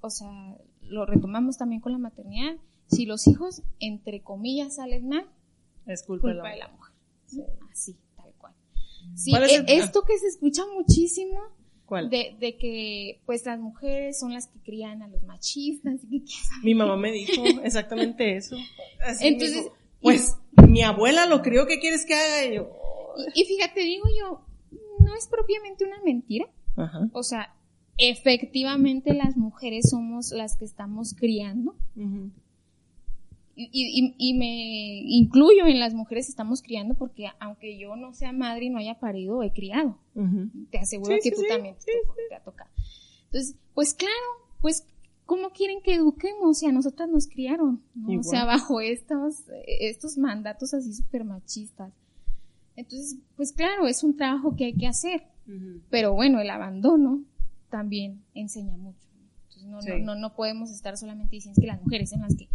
[0.02, 2.56] o sea, lo retomamos también con la maternidad,
[2.88, 5.28] si los hijos, entre comillas, salen mal,
[5.88, 6.94] Es culpa, culpa de la mujer.
[7.72, 8.54] Así, tal cual.
[9.16, 11.40] Sí, ¿Cuál es e- el- esto que se escucha muchísimo
[11.86, 12.10] ¿Cuál?
[12.10, 16.32] de, de que pues las mujeres son las que crían a los machistas y que
[16.64, 18.56] Mi mamá me dijo exactamente eso.
[19.06, 20.36] Así Entonces, dijo, pues,
[20.70, 22.46] mi abuela lo crió, ¿qué quieres que haga?
[22.46, 22.70] Y yo,
[23.34, 24.46] Y, y fíjate, digo yo,
[25.00, 26.46] no es propiamente una mentira.
[26.76, 27.10] Ajá.
[27.14, 27.54] O sea,
[27.98, 31.76] efectivamente las mujeres somos las que estamos criando.
[33.58, 38.14] Y, y- y me incluyo en las mujeres que estamos criando porque aunque yo no
[38.14, 39.98] sea madre y no haya parido, he criado.
[40.72, 42.70] Te aseguro Sí, que sí, tú sí, también te, tocó- te ha tocado.
[43.28, 44.14] Entonces, pues claro,
[44.62, 44.86] pues
[45.26, 46.60] ¿cómo quieren que eduquemos?
[46.60, 48.20] Si a nosotras nos criaron, ¿no?
[48.20, 51.94] O sea, bajo estos, estos mandatos así súper machistas.
[52.76, 55.24] Entonces, pues claro, es un trabajo que hay que hacer.
[55.90, 57.22] Pero bueno, el abandono
[57.70, 59.08] también enseña mucho.
[59.44, 59.90] Entonces, no, Sí.
[60.02, 62.48] no, no, no podemos estar solamente diciendo que las mujeres en las que...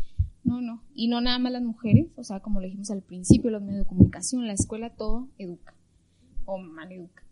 [0.43, 0.83] No, no.
[0.95, 3.85] Y no nada más las mujeres, o sea, como lo dijimos al principio, los medios
[3.85, 5.75] de comunicación, la escuela, todo educa.
[6.47, 7.23] O mal educa.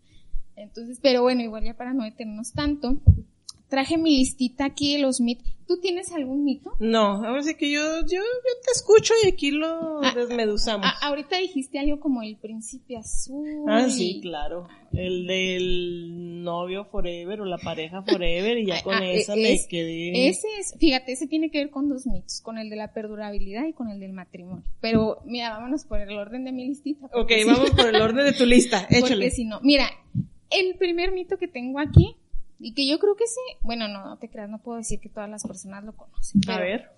[0.55, 3.01] Entonces, pero bueno, igual ya para no detenernos tanto,
[3.69, 5.47] traje mi listita aquí de los mitos.
[5.67, 6.71] ¿Tú tienes algún mito?
[6.79, 8.21] No, ahora sí que yo, yo, yo
[8.65, 10.87] te escucho y aquí lo Ah, desmeduzamos.
[10.87, 13.47] A- ahorita dijiste algo como el príncipe azul.
[13.67, 14.67] Ah, sí, claro.
[14.93, 19.39] El del novio forever o la pareja forever y ya Ah, con ah, esa es-
[19.63, 20.27] me quedé.
[20.29, 23.65] Ese es, fíjate, ese tiene que ver con dos mitos, con el de la perdurabilidad
[23.67, 24.63] y con el del matrimonio.
[24.81, 27.05] Pero mira, vámonos por el orden de mi listita.
[27.07, 28.87] Ok, porque vamos por el orden de tu lista.
[28.89, 29.29] Porque Échale.
[29.29, 29.87] si no, mira,
[30.49, 32.15] el primer mito que tengo aquí,
[32.59, 35.09] y que yo creo que sí, bueno, no, no te creas, no puedo decir que
[35.09, 36.41] todas las personas lo conocen.
[36.49, 36.89] A ver.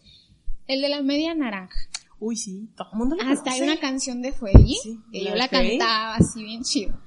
[0.67, 1.77] El de la media naranja.
[2.19, 5.35] Uy, sí, todo el mundo lo Hasta hay una canción de Fuegi, Sí, que yo
[5.35, 6.99] la cantaba así bien chido.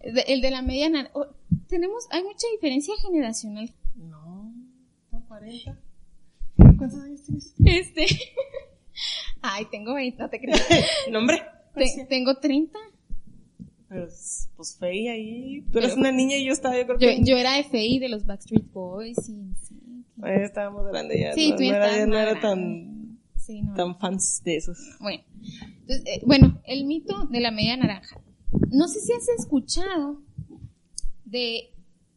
[0.00, 1.10] El de, el de la media naranja.
[1.14, 1.26] oh,
[1.68, 3.74] tenemos, hay mucha diferencia generacional.
[3.96, 4.52] No,
[5.10, 5.78] son 40.
[6.56, 7.54] ¿Cuántos años tienes?
[7.64, 8.06] Este.
[9.42, 10.66] Ay, tengo 20, no te creas.
[11.10, 11.42] No, hombre.
[11.74, 12.78] Te- tengo 30.
[13.88, 15.62] Pues, pues Fey ahí.
[15.72, 17.24] Tú eres una niña y yo estaba, yo creo Yo, que.
[17.24, 20.04] yo era FI de los Backstreet Boys y sí.
[20.22, 21.32] Ahí estábamos grandes ya.
[21.32, 23.74] Sí, no, tú no era, no era tan, Sí, no.
[23.74, 24.78] tan fans de esos.
[25.00, 25.22] Bueno,
[25.80, 28.20] Entonces, eh, bueno, el mito de la media naranja.
[28.70, 30.20] No sé si has escuchado
[31.24, 31.70] de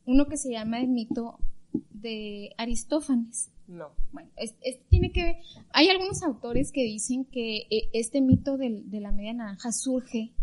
[0.05, 1.39] uno que se llama el mito
[1.91, 3.49] de Aristófanes.
[3.67, 3.89] No.
[4.11, 5.35] Bueno, es, es- tiene que ver,
[5.71, 10.33] hay algunos autores que dicen que eh, este mito del- de la media naranja surge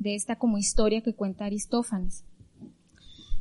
[0.00, 2.24] De esta como historia que cuenta Aristófanes.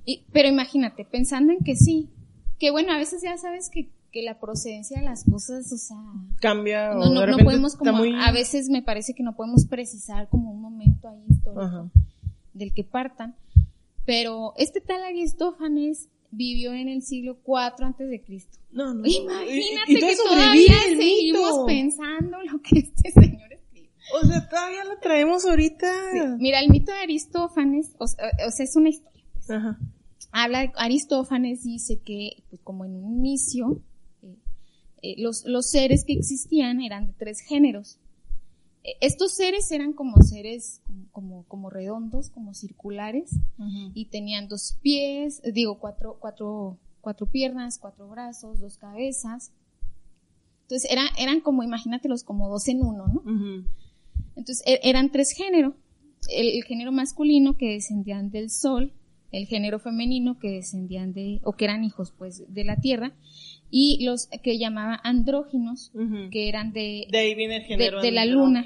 [0.06, 2.10] Y, pero imagínate, pensando en que sí,
[2.58, 5.98] que bueno, a veces ya sabes que, que la procedencia de las cosas, o sea,
[6.42, 6.92] Cambia.
[6.98, 10.28] o no, de no, podemos como, muy- a veces me parece que no podemos precisar
[10.30, 11.90] como un momento ahí histórico Ajá.
[12.54, 13.36] del que partan,
[14.06, 18.58] pero este tal Aristófanes vivió en el siglo IV antes de Cristo.
[18.72, 19.04] No, no.
[19.06, 23.39] Imagínate Y- y que todavía seguimos pensando lo que este señor.
[24.14, 25.92] O sea, todavía lo traemos ahorita.
[26.38, 29.24] Mira, el mito de Aristófanes, o sea, o sea, es una historia.
[29.34, 29.50] pues.
[29.50, 29.78] Ajá.
[30.32, 33.82] Habla, Aristófanes dice que, pues, como en un inicio,
[34.22, 34.36] eh,
[35.02, 37.98] eh, los, los seres que existían eran de tres géneros.
[38.84, 43.32] Eh, estos seres eran como seres como, como, redondos, como circulares,
[43.94, 49.52] y tenían dos pies, digo, cuatro, cuatro, cuatro piernas, cuatro brazos, dos cabezas.
[50.62, 53.22] Entonces eran, eran como, imagínatelos, como dos en uno, ¿no?
[53.22, 53.66] Ujú.
[54.40, 55.74] Entonces e- eran tres géneros.
[56.36, 58.92] El, el género masculino que descendían del sol,
[59.32, 63.14] el género femenino que descendían de, o que eran hijos pues de la tierra,
[63.72, 65.92] y los que llamaban andróginos,
[66.32, 68.64] que eran de, De ahí viene el género de la luna.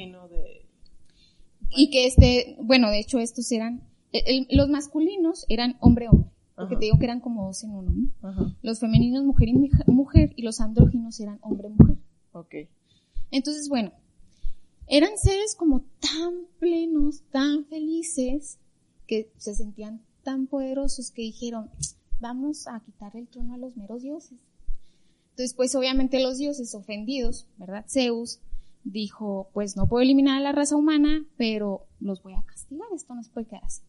[1.76, 3.82] y que este, bueno, de hecho estos eran,
[4.12, 6.80] el- el- los masculinos eran hombre-hombre, porque Ajá.
[6.80, 8.30] te digo que eran como dos en uno, ¿no?
[8.30, 8.56] Ajá.
[8.62, 9.54] Los femeninos mujer y
[9.88, 11.98] mujer, y los andróginos eran hombre-mujer.
[12.32, 12.56] Ok.
[13.32, 13.92] Entonces, bueno,
[14.88, 18.58] eran seres como tan plenos, tan felices,
[19.08, 21.70] que se sentían tan poderosos que dijeron,
[22.20, 24.38] vamos a quitarle el trono a los meros dioses.
[25.32, 27.86] Entonces, pues obviamente los dioses ofendidos, ¿verdad?
[27.90, 28.40] Zeus
[28.84, 33.16] dijo, pues no puedo eliminar a la raza humana, pero los voy a castigar, esto
[33.16, 33.82] no se puede quedar así.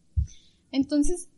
[0.71, 1.29] Entonces,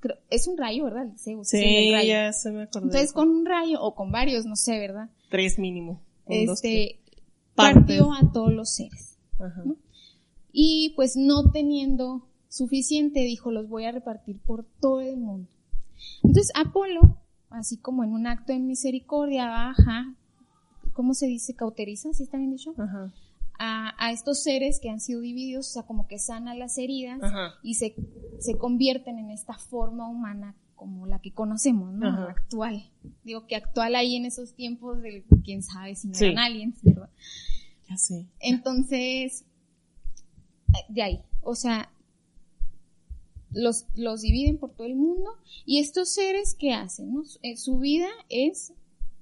[0.00, 1.08] creo- es un rayo, ¿verdad?
[1.18, 1.48] Zeus.
[1.48, 2.08] Sí, rayo.
[2.08, 2.86] ya se me acordó.
[2.86, 5.10] Entonces, con un rayo, o con varios, no sé, ¿verdad?
[5.28, 6.00] Tres mínimo.
[6.26, 6.99] Este.
[7.60, 9.18] Partió a todos los seres.
[9.38, 9.62] Ajá.
[9.64, 9.76] ¿no?
[10.52, 15.48] Y pues no teniendo suficiente, dijo, los voy a repartir por todo el mundo.
[16.22, 17.16] Entonces Apolo,
[17.50, 20.14] así como en un acto de misericordia, baja,
[20.92, 21.54] ¿cómo se dice?
[21.54, 22.74] Cauteriza, ¿sí está bien dicho?
[22.78, 23.12] Ajá.
[23.62, 27.22] A, a estos seres que han sido divididos, o sea, como que sana las heridas
[27.22, 27.54] Ajá.
[27.62, 27.94] y se,
[28.38, 32.08] se convierten en esta forma humana como la que conocemos, ¿no?
[32.08, 32.30] Ajá.
[32.30, 32.90] Actual.
[33.22, 36.24] Digo que actual ahí en esos tiempos de quién sabe si no Sí.
[36.24, 37.10] eran aliens, ¿verdad?
[37.90, 38.26] Ya sé.
[38.38, 39.44] Entonces,
[40.88, 41.92] de ahí, o sea,
[43.52, 45.30] los, los dividen por todo el mundo
[45.66, 47.12] y estos seres, ¿qué hacen?
[47.12, 47.22] no?
[47.42, 48.72] Eh, Su vida es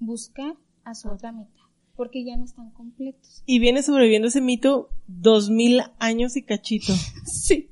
[0.01, 0.55] buscar
[0.85, 1.65] a su otra mitad,
[1.97, 3.43] porque ya no están completos.
[3.47, 6.93] Y viene sobreviviendo ese mito dos mil años y cachito.
[7.25, 7.71] Sí.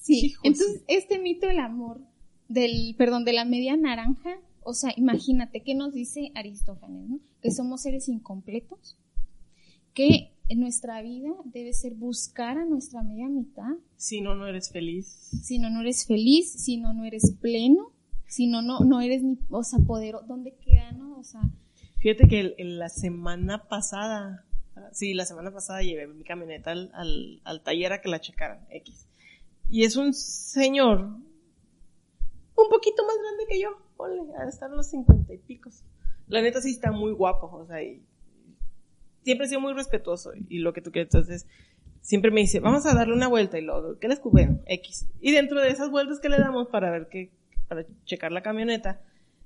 [0.00, 0.34] Sí.
[0.42, 2.00] Entonces, este mito del amor,
[2.48, 7.20] del, perdón, de la media naranja, o sea, imagínate, ¿qué nos dice Aristófanes, no?
[7.40, 8.98] Que somos seres incompletos,
[9.94, 14.70] que en nuestra vida debe ser buscar a nuestra media mitad, Si no, no eres
[14.70, 15.06] feliz.
[15.42, 17.92] si no, no eres feliz, si no, no eres pleno,
[18.26, 21.16] si no, no, no eres ni, o sea, poderoso, ¿dónde queda, no?
[21.18, 21.40] O sea,
[21.98, 24.44] Fíjate que el- el- la semana pasada,
[24.92, 28.66] sí, la semana pasada llevé mi camioneta al, al, al taller a que la checaran,
[28.68, 29.06] X.
[29.70, 31.00] Y es un señor
[32.56, 35.82] un poquito más grande que yo, ponle, a estar en los cincuenta y picos.
[36.28, 38.02] La neta sí está muy guapo, o sea, y
[39.24, 41.14] siempre he sido muy respetuoso y lo que tú quieras.
[41.14, 41.46] Entonces,
[42.00, 44.60] siempre me dice, vamos a darle una vuelta y luego, ¿qué les cubre?
[44.66, 45.08] X.
[45.20, 47.32] Y dentro de esas vueltas que le damos para ver qué,
[47.66, 49.00] para checar la camioneta,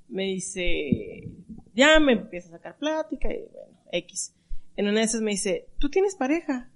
[0.09, 1.29] me dice,
[1.75, 4.35] ya me empieza a sacar plática y bueno, X.
[4.77, 6.71] En una de esas me dice, ¿tú tienes pareja?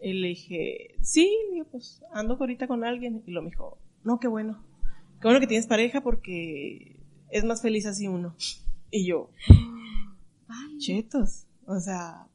[0.00, 3.22] Y le dije, sí, dije, pues ando ahorita con alguien.
[3.26, 4.64] Y lo me dijo, no, qué bueno.
[5.20, 6.96] Qué bueno que tienes pareja porque
[7.30, 8.34] es más feliz así uno.
[8.90, 9.30] Y yo,
[10.48, 11.46] ay, chetos.
[11.66, 12.26] O sea,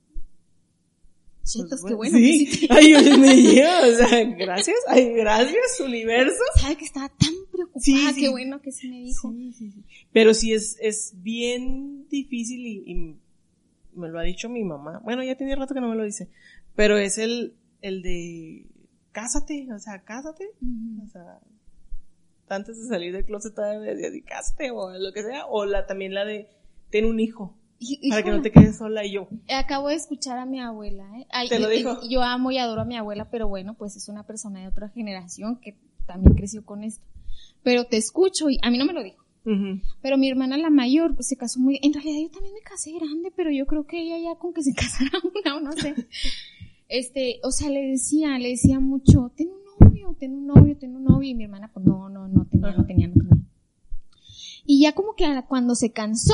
[1.56, 2.18] pues, qué bueno.
[2.18, 2.46] Sí.
[2.46, 6.42] que sí te- Ay, Dios mío, o sea, gracias, ay, gracias, universo.
[6.60, 8.22] Sabe que estaba tan preocupada, Sí, sí.
[8.22, 9.32] qué bueno que sí me dijo.
[9.32, 9.84] Sí, sí, sí.
[10.12, 13.16] Pero sí es, es bien difícil y, y
[13.96, 15.00] me lo ha dicho mi mamá.
[15.04, 16.30] Bueno, ya tiene rato que no me lo dice.
[16.76, 18.66] Pero es el, el de
[19.12, 20.46] cásate, o sea, cásate.
[21.06, 21.40] O sea,
[22.50, 25.46] antes de salir del closet todavía de, de cásate o lo que sea.
[25.48, 26.48] O la, también la de
[26.92, 27.58] ten un hijo.
[28.10, 29.28] Para que no te quedes sola y yo.
[29.54, 31.28] Acabo de escuchar a mi abuela, ¿eh?
[31.30, 32.00] Ay, ¿Te lo dijo?
[32.10, 34.90] Yo amo y adoro a mi abuela, pero bueno, pues es una persona de otra
[34.90, 37.06] generación que también creció con esto.
[37.64, 39.24] Pero te escucho y a mí no me lo dijo.
[40.02, 41.80] Pero mi hermana la mayor pues, se casó muy...
[41.82, 44.62] En realidad yo también me casé grande, pero yo creo que ella ya con que
[44.62, 45.96] se casara una o no sé.
[46.90, 50.96] Este, o sea, le decía, le decía mucho, ten un novio, ten un novio, ten
[50.96, 51.30] un novio.
[51.30, 53.38] Y mi hermana, pues no, no, no tenía, no tenía, no tenía.
[54.66, 56.34] Y ya como que cuando se cansó,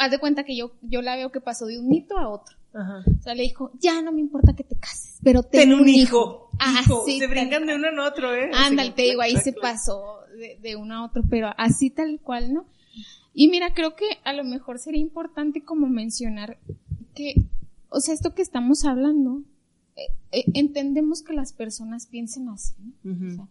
[0.00, 2.56] haz de cuenta que yo, yo la veo que pasó de un mito a otro.
[2.72, 3.04] Ajá.
[3.18, 5.88] O sea, le dijo, ya no me importa que te cases, pero ten, Ten un
[5.88, 6.50] hijo.
[6.58, 7.04] Ah, Hijo.
[7.06, 8.50] sí, se tal brincan de uno en otro, ¿eh?
[8.52, 12.18] Así Ándale, te digo, ahí se pasó de, de uno a otro, pero así tal
[12.20, 12.66] cual, ¿no?
[13.34, 16.58] Y mira, creo que a lo mejor sería importante como mencionar
[17.14, 17.34] que,
[17.88, 19.42] o sea, esto que estamos hablando,
[19.96, 23.12] eh, eh, entendemos que las personas piensen así, ¿no?
[23.12, 23.26] Ujú.
[23.26, 23.46] O sea,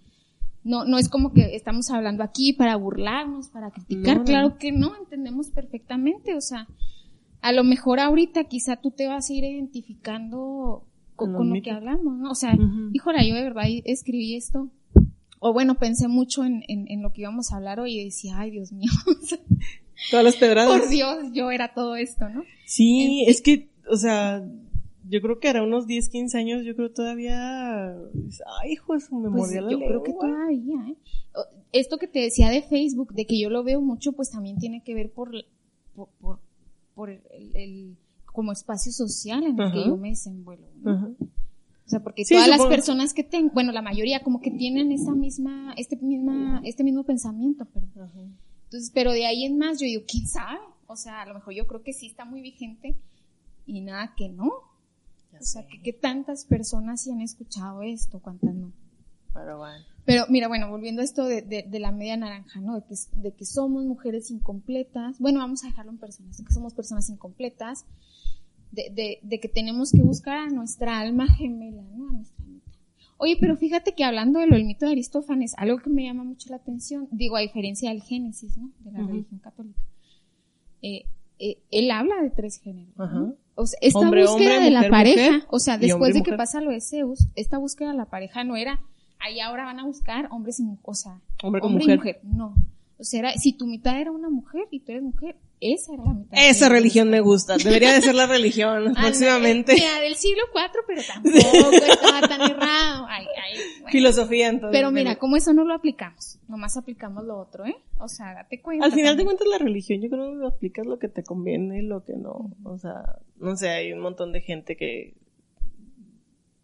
[0.63, 4.57] no, no es como que estamos hablando aquí para burlarnos, para criticar, No, no, claro
[4.57, 6.67] que no, entendemos perfectamente, o sea,
[7.41, 12.17] a lo mejor ahorita quizá tú te vas a ir identificando Con lo que hablamos,
[12.17, 12.31] ¿no?
[12.31, 12.57] O sea,
[12.93, 14.69] híjole, yo de verdad escribí esto,
[15.39, 18.37] o bueno, pensé mucho en, en, en lo que íbamos a hablar hoy y decía,
[18.37, 18.91] ay Dios mío,
[20.11, 20.79] Todas las pedradas.
[20.79, 22.43] por Dios, yo era todo esto, ¿no?
[22.65, 24.41] Sí, es que, o sea,
[25.09, 27.91] yo creo que era unos 10, 15 años, yo creo todavía,
[28.61, 30.95] ay, hijo, eso me Pues mordía la yo creo que todavía, ¿eh?
[31.71, 34.83] Esto que te decía de Facebook, de que yo lo veo mucho, pues también tiene
[34.83, 35.31] que ver por,
[35.95, 36.39] por, por,
[36.95, 37.21] por el,
[37.55, 40.91] el- como espacio social en el que yo me desenvuelvo, ¿no?
[40.91, 41.09] Ajá.
[41.85, 44.91] O sea, porque Sí, todas las personas que tengo, bueno, la mayoría como que tienen
[44.91, 47.91] esa misma, este misma, este mismo pensamiento, perdón.
[48.09, 48.19] Ajá.
[48.65, 50.59] Entonces, pero de ahí en más yo digo, ¿quién sabe?
[50.85, 52.95] O sea, a lo mejor yo creo que sí está muy vigente
[53.65, 54.51] y nada que no.
[55.39, 58.71] O sea, que, que tantas personas sí han escuchado esto, cuántas no.
[59.33, 59.83] Pero bueno.
[60.05, 62.75] Pero mira, bueno, volviendo a esto de, de- de la media naranja, ¿no?
[62.75, 65.19] De que, de que somos mujeres incompletas.
[65.19, 67.85] Bueno, vamos a dejarlo en personas, de que somos personas incompletas.
[68.71, 72.09] De, de, de que tenemos que buscar a nuestra alma gemela, ¿no?
[72.09, 72.71] A nuestra mitad.
[73.17, 76.23] Oye, pero fíjate que hablando de lo del mito de Aristófanes, algo que me llama
[76.23, 78.71] mucho la atención, digo, a diferencia del Génesis, ¿no?
[78.79, 79.79] De la religión católica.
[80.83, 81.05] Eh,
[81.39, 82.93] eh, él habla de tres géneros.
[82.97, 83.35] ¿no?
[83.59, 86.31] O sea, esta Hombre, búsqueda hombre, de la pareja, mujer, o sea, después de que
[86.33, 88.79] pasa lo de Zeus, esta búsqueda de la pareja no era,
[89.19, 91.95] ahí ahora van a buscar hombres y mujeres, o sea, Hombre con hombre mujer.
[91.95, 92.55] y mujer, no.
[92.97, 96.03] O sea, era, si tu mitad era una mujer y tú eres mujer, esa era
[96.05, 96.39] la mitad.
[96.39, 97.57] Esa religión me gusta.
[97.57, 99.73] Debería de ser la religión Ándale, próximamente.
[99.73, 101.37] Mira, del siglo IV, pero tampoco
[101.91, 103.05] estaba tan errado.
[103.09, 103.91] Ay, ay, bueno.
[103.91, 104.77] Filosofía, entonces.
[104.77, 107.75] Pero mira, como eso no lo aplicamos, nomás aplicamos lo otro, ¿eh?
[107.97, 108.85] O sea, date cuenta.
[108.85, 111.81] Al final de cuentas la religión, yo creo que aplicas lo que te conviene y
[111.81, 112.55] lo que no.
[112.63, 115.15] O sea, no sé, hay un montón de gente que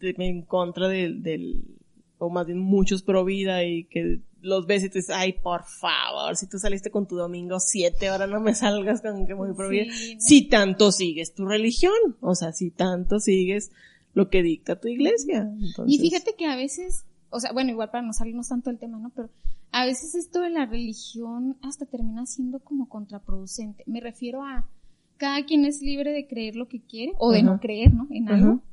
[0.01, 1.63] en contra del, del,
[2.17, 5.63] o más bien muchos pro vida y que los ves y tú dices, ay, por
[5.65, 9.33] favor, si tú saliste con tu domingo siete, ahora no me salgas con que.
[9.33, 10.21] Sí, no.
[10.21, 13.71] Si tanto sigues tu religión, o sea, si tanto sigues
[14.13, 15.51] lo que dicta tu iglesia.
[15.85, 18.97] Y fíjate que a veces, o sea, bueno, igual para no salirnos tanto del tema,
[18.97, 19.11] ¿no?
[19.15, 19.29] Pero
[19.71, 23.83] a veces esto de la religión hasta termina siendo como contraproducente.
[23.87, 24.69] Me refiero a
[25.17, 27.45] cada quien es libre de creer lo que quiere o de Ajá.
[27.45, 28.07] no creer, ¿no?
[28.11, 28.51] En algo.
[28.53, 28.63] Ajá.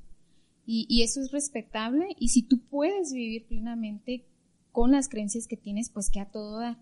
[0.65, 2.15] Y, y eso es respetable.
[2.19, 4.25] Y si tú puedes vivir plenamente
[4.73, 6.79] con las creencias que tienes, pues que a todo dar.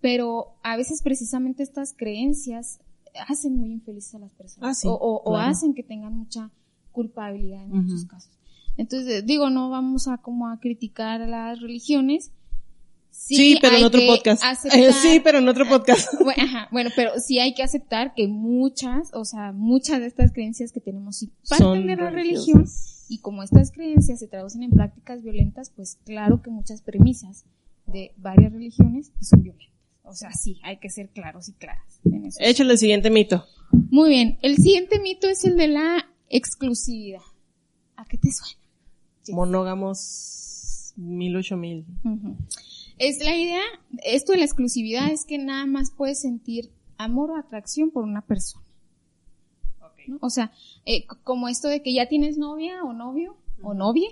[0.00, 2.80] Pero a veces precisamente estas creencias
[3.28, 4.70] hacen muy infelices a las personas.
[4.70, 5.50] Ah, sí, o o- o claro.
[5.50, 6.50] hacen que tengan mucha
[6.92, 8.32] culpabilidad en muchos casos.
[8.76, 12.30] Entonces, digo, no vamos a como a criticar a las religiones.
[13.10, 14.42] Sí, pero en otro podcast.
[14.44, 16.08] aceptar- sí, pero en otro podcast.
[16.22, 20.32] bueno, ajá, bueno, pero sí hay que aceptar que muchas, o sea, muchas de estas
[20.32, 22.64] creencias que tenemos sí parten Son de la religión
[23.08, 27.44] y como estas creencias se traducen en prácticas violentas, pues claro que muchas premisas
[27.86, 29.74] de varias religiones pues, son violentas.
[30.02, 32.38] O sea, sí, hay que ser claros y claras en eso.
[32.40, 33.44] Échale el siguiente mito.
[33.90, 37.20] Muy bien, el siguiente mito es el de la exclusividad.
[37.96, 38.62] ¿A qué te suena?
[39.22, 39.34] Sí.
[39.34, 41.84] Monógamos mil ocho mil.
[42.98, 43.62] Es la idea,
[44.02, 48.22] esto de la exclusividad es que nada más puedes sentir amor o atracción por una
[48.22, 48.64] persona.
[50.08, 50.18] ¿No?
[50.20, 50.50] O sea,
[50.86, 54.08] eh, como esto de que ya tienes novia o novio o novia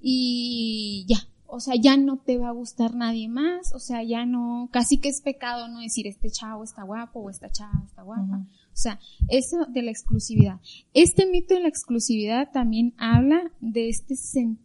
[0.00, 4.26] y ya, o sea, ya no te va a gustar nadie más, o sea, ya
[4.26, 8.02] no, casi que es pecado no decir este chavo está guapo o esta chava está
[8.02, 8.22] guapa.
[8.72, 8.98] O sea,
[9.28, 10.60] eso de la exclusividad.
[10.94, 14.58] Este mito de la exclusividad también habla de este sen-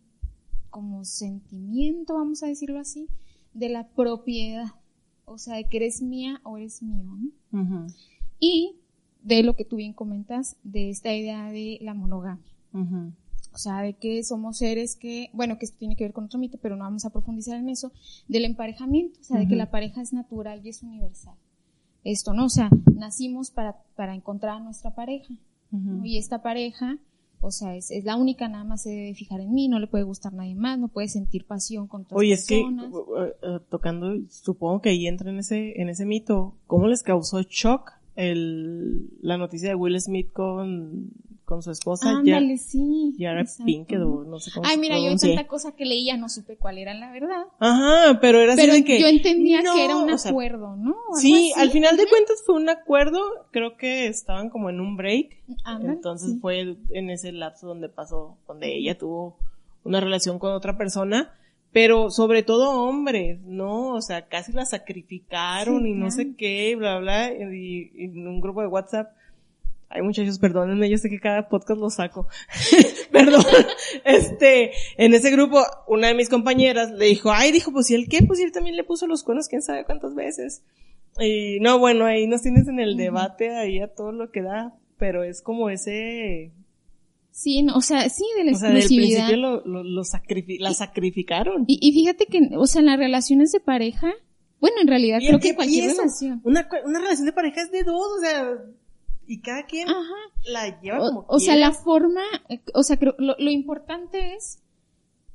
[0.71, 3.07] como sentimiento, vamos a decirlo así,
[3.53, 4.65] de la propiedad.
[5.25, 7.05] O sea, de que eres mía o eres mío,
[8.39, 8.75] Y
[9.23, 12.43] de lo que tú bien comentas, de esta idea de la monogamia.
[12.73, 13.11] ujú.
[13.51, 16.39] O sea, de que somos seres que, bueno, que esto tiene que ver con otro
[16.39, 17.91] mito, pero no vamos a profundizar en eso,
[18.27, 21.33] del emparejamiento, o sea, de que la pareja es natural y es universal.
[22.03, 22.45] Esto, ¿no?
[22.45, 25.33] O sea, nacimos para, para encontrar a nuestra pareja.
[26.03, 26.97] Y esta pareja,
[27.41, 29.85] o sea, es, es la única, nada más se debe fijar en mí, no le
[29.85, 33.55] puede gustar nadie más, no puede sentir pasión con otras Oye, es que uh, uh,
[33.55, 36.55] uh, tocando, supongo que ahí entra en ese, en ese mito.
[36.65, 41.11] ¿Cómo les causó shock el, la noticia de Will Smith con,
[41.45, 42.09] con su esposa?
[42.09, 43.13] Ándale, Ya- sí.
[43.17, 43.45] Yara.
[43.65, 46.77] Pinkett o no sé cómo Ay, mira, yo tanta cosa que leía no supe cuál
[46.77, 47.43] era la verdad.
[47.59, 48.99] Ajá, pero era así de que...
[48.99, 50.95] yo entendía no, que era un o sea, acuerdo, ¿no?
[51.15, 51.61] Sí, así.
[51.61, 53.19] al final de cuentas fue un acuerdo,
[53.51, 56.39] creo que estaban como en un break, Ándale, entonces sí.
[56.39, 59.37] fue en ese lapso donde pasó, donde ella tuvo
[59.83, 61.33] una relación con otra persona,
[61.71, 63.93] pero sobre todo hombres, ¿no?
[63.93, 66.11] O sea, casi la sacrificaron Sí, y no claro.
[66.11, 69.11] sé qué, bla, bla, y, y en un grupo de WhatsApp,
[69.89, 72.27] ay muchachos, perdónenme, yo sé que cada podcast lo saco,
[73.11, 73.43] perdón,
[74.05, 78.07] este, en ese grupo, una de mis compañeras le dijo, ay, dijo, pues, ¿y él
[78.09, 78.23] qué?
[78.23, 80.63] Pues, y él también le puso los cuernos, quién sabe cuántas veces.
[81.19, 84.75] Y no, bueno, ahí nos tienes en el debate, ahí a todo lo que da,
[84.97, 86.51] pero es como ese,
[87.39, 89.27] Sí, no, o sea, sí, de la o sea, del exclusividad.
[89.29, 90.01] principio lo, lo, lo
[90.59, 91.63] la sacrificaron.
[91.67, 94.11] Y, y fíjate que, o sea, en las relaciones de pareja,
[94.59, 96.41] bueno, en realidad creo que cualquier pienso, relación.
[96.43, 98.57] Una, una relación de pareja es de dos, o sea,
[99.25, 100.15] y cada quien Ajá.
[100.51, 101.69] la lleva O, como o sea, quiere.
[101.69, 104.59] la forma, eh, o sea, creo, lo, lo importante es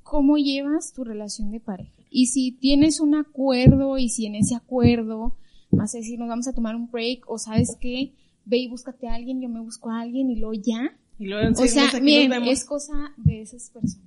[0.02, 2.02] cómo llevas tu relación de pareja.
[2.10, 5.36] Y si tienes un acuerdo y si en ese acuerdo
[5.70, 8.12] vas a decir, nos vamos a tomar un break o sabes qué,
[8.44, 10.98] ve y búscate a alguien, yo me busco a alguien y luego ya.
[11.18, 12.52] Y luego en O sea, miren, nos vemos.
[12.58, 14.04] es cosa de esas personas.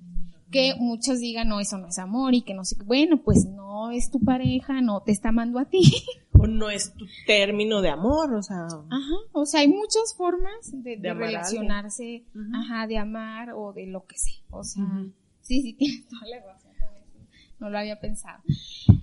[0.50, 2.82] Que muchos digan, no, eso no es amor y que no sé qué.
[2.84, 5.82] Bueno, pues no es tu pareja, no te está amando a ti.
[6.40, 8.58] O no es tu término de amor, o sea.
[8.66, 11.18] Ajá, o sea, hay muchas formas de, de alguien.
[11.18, 12.54] relacionarse, Ujú.
[12.54, 14.36] ajá, de amar o de lo que sea.
[14.50, 15.12] O sea, Ujú.
[15.40, 17.28] sí, sí, tienes toda la razón con eso.
[17.58, 18.40] No lo había pensado.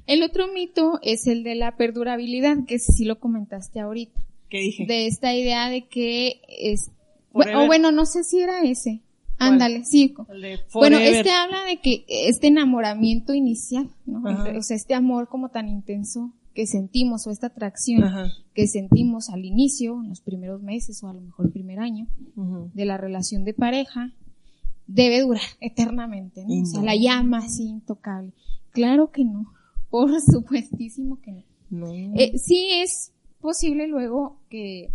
[0.08, 4.22] El otro mito es el de la perdurabilidad, que sí lo comentaste ahorita.
[4.49, 4.86] ¿Qué dije?
[4.86, 6.89] De esta idea de que es,
[7.36, 7.63] Forever.
[7.63, 9.01] o bueno, no sé si era ese.
[9.38, 10.15] Ándale, sí.
[10.73, 14.27] Bueno, este habla de que este enamoramiento inicial, ¿no?
[14.27, 14.57] Ajá.
[14.57, 18.31] O sea, este amor como tan intenso que sentimos o esta atracción Ajá.
[18.53, 22.07] que sentimos al inicio, en los primeros meses o a lo mejor el primer año
[22.73, 24.13] de la relación de pareja,
[24.88, 26.61] debe durar eternamente, ¿no?
[26.61, 28.31] O sea, la llama así intocable.
[28.71, 29.51] Claro que no,
[29.89, 31.43] por supuestísimo que no.
[31.69, 31.91] No.
[31.91, 33.11] Eh, sí es
[33.41, 34.91] posible luego que,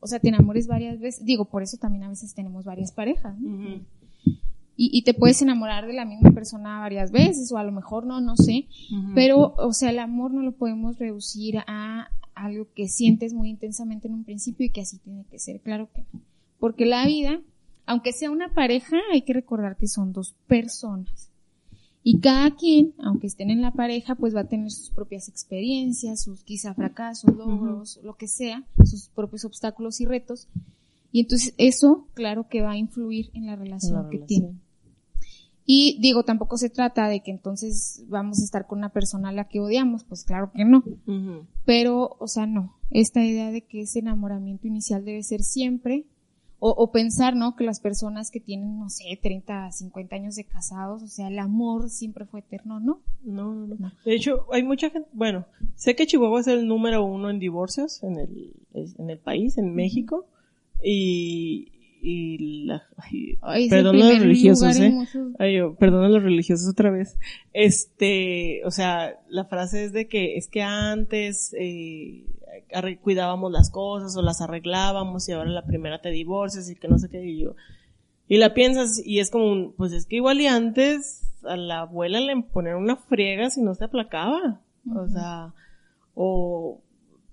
[0.00, 3.38] o sea, te enamores varias veces, digo, por eso también a veces tenemos varias parejas,
[3.38, 3.80] ¿no?
[4.80, 8.06] Y, y te puedes enamorar de la misma persona varias veces, o a lo mejor
[8.06, 8.68] no, no sé,
[9.14, 14.06] pero, o sea, el amor no lo podemos reducir a algo que sientes muy intensamente
[14.06, 16.20] en un principio y que así tiene que ser, claro que no.
[16.60, 17.40] Porque la vida,
[17.86, 21.32] aunque sea una pareja, hay que recordar que son dos personas.
[22.10, 26.22] Y cada quien, aunque estén en la pareja, pues va a tener sus propias experiencias,
[26.22, 30.48] sus quizá fracasos, logros, lo que sea, sus propios obstáculos y retos.
[31.12, 34.58] Y entonces eso, claro que va a influir en la relación que tienen.
[35.66, 39.32] Y digo, tampoco se trata de que entonces vamos a estar con una persona a
[39.32, 40.82] la que odiamos, pues claro que no.
[41.66, 42.78] Pero, o sea, no.
[42.90, 46.06] Esta idea de que ese enamoramiento inicial debe ser siempre,
[46.60, 47.54] o, o, pensar, ¿no?
[47.54, 51.38] Que las personas que tienen, no sé, 30, 50 años de casados, o sea, el
[51.38, 53.00] amor siempre fue eterno, ¿no?
[53.22, 53.92] No, no, no.
[54.04, 55.46] De hecho, hay mucha gente, bueno,
[55.76, 59.74] sé que Chihuahua es el número uno en divorcios en el, en el país, en
[59.74, 60.26] México,
[60.82, 62.82] y, y la,
[63.40, 64.94] ay, perdón a los religiosos, eh.
[65.38, 67.16] Ay, perdón a los religiosos otra vez.
[67.52, 72.24] Este, o sea, la frase es de que es que antes eh,
[73.02, 76.98] cuidábamos las cosas o las arreglábamos y ahora la primera te divorcias y que no
[76.98, 77.54] sé qué y yo.
[78.28, 81.80] Y la piensas y es como un, pues es que igual y antes a la
[81.80, 84.60] abuela le ponían una friega si no se aplacaba.
[84.94, 85.52] O sea,
[86.14, 86.80] o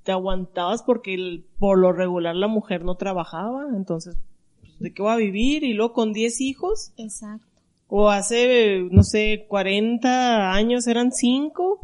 [0.03, 4.17] te aguantabas porque el, por lo regular la mujer no trabajaba, entonces
[4.79, 6.91] de qué va a vivir y luego con 10 hijos.
[6.97, 7.45] Exacto.
[7.87, 11.79] O hace, no sé, 40 años eran 5.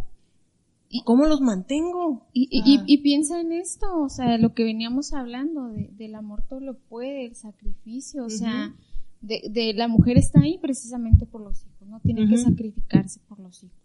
[0.90, 2.28] ¿Y cómo los mantengo?
[2.34, 6.44] Y, y, y, piensa en esto, o sea, lo que veníamos hablando, de, del amor
[6.50, 8.76] todo lo puede, el sacrificio, o sea,
[9.22, 12.02] de, de, la mujer está ahí precisamente por los hijos, ¿no?
[12.02, 13.81] Tiene que sacrificarse por los hijos.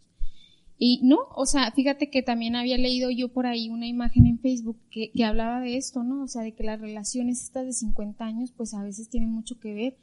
[0.78, 4.38] Y no, o sea, fíjate que también había leído yo por ahí una imagen en
[4.38, 6.22] Facebook que, que hablaba de esto, ¿no?
[6.22, 9.58] O sea, de que las relaciones estas de 50 años, pues a veces tienen mucho
[9.58, 9.96] que ver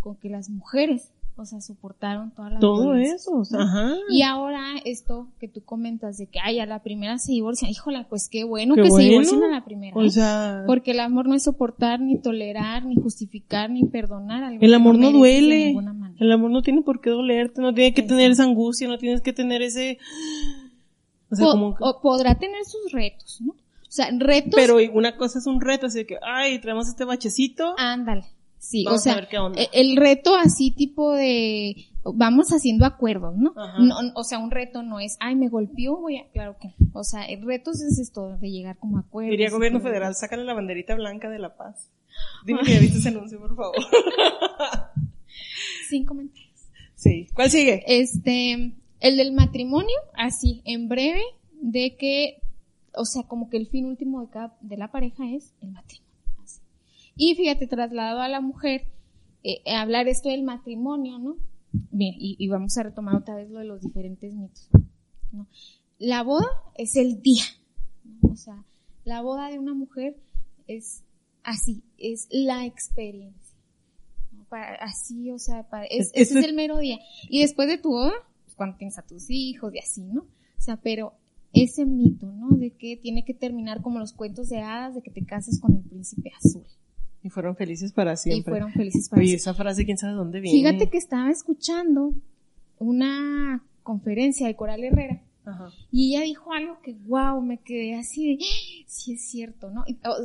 [0.00, 3.94] con que las mujeres o sea, soportaron toda la Todo eso, o sea, ajá.
[4.08, 8.06] Y ahora esto que tú comentas de que, ay, a la primera se divorcian, híjola,
[8.08, 9.94] pues qué bueno que se divorcien a la primera.
[9.96, 10.10] O ¿eh?
[10.10, 14.42] sea, porque el amor no es soportar, ni tolerar, ni justificar, ni perdonar.
[14.44, 15.76] Algo el amor no, duele.
[16.18, 19.20] El amor no tiene por qué dolerte, no tiene que tener esa angustia, no tienes
[19.20, 19.98] que tener ese...
[21.30, 23.52] O sea, como o podrá tener sus retos, ¿no?
[23.52, 24.54] O sea, retos.
[24.54, 27.74] Pero una cosa es un reto, así de que, ay, traemos este bachecito.
[27.78, 28.24] Ándale.
[28.58, 33.54] Sí, o sea, e, el reto así tipo de vamos haciendo acuerdos, ¿no?
[33.78, 33.96] ¿no?
[34.14, 37.24] O sea, un reto no es, ay, me golpeó, voy a, claro que, o sea,
[37.24, 39.30] el reto es esto de llegar como acuerdos.
[39.30, 41.90] Diría gobierno federal, sácale la banderita blanca de la paz.
[42.46, 43.74] Dime que ya viste ese anuncio, por favor.
[45.88, 46.68] Sin comentarios.
[46.94, 47.28] Sí.
[47.34, 47.84] ¿Cuál sigue?
[47.86, 51.22] Este, el del matrimonio, así, en breve,
[51.60, 52.40] de que,
[52.94, 56.05] o sea, como que el fin último de cada, de la pareja es el matrimonio.
[57.16, 58.86] Y fíjate, trasladado a la mujer,
[59.42, 61.36] eh, hablar esto del matrimonio, ¿no?
[61.90, 64.68] Bien, y, vamos a retomar otra vez lo de los diferentes mitos.
[65.32, 65.46] ¿no?
[65.98, 67.44] La boda es el día,
[68.04, 68.30] ¿no?
[68.30, 68.64] o sea,
[69.04, 70.16] la boda de una mujer
[70.66, 71.02] es
[71.42, 73.58] así, es la experiencia.
[74.32, 74.44] ¿no?
[74.44, 76.98] Para, así, o sea, para, es, ese es el mero día.
[77.28, 78.14] Y después de tu boda,
[78.44, 80.22] pues cuando tienes a tus hijos y así, ¿no?
[80.22, 81.14] O sea, pero
[81.52, 82.56] ese mito, ¿no?
[82.56, 85.76] De que tiene que terminar como los cuentos de hadas, de que te casas con
[85.76, 86.66] el príncipe azul.
[87.26, 88.52] Y fueron felices para siempre.
[88.52, 90.56] Y fueron felices para Oye, esa frase, quién sabe dónde viene.
[90.56, 92.14] Fíjate que estaba escuchando
[92.78, 95.22] una conferencia de Coral Herrera.
[95.44, 95.70] Ajá.
[95.90, 98.84] Y ella dijo algo que, wow, me quedé así de, ¡Ah!
[98.86, 99.84] sí es cierto, ¿no?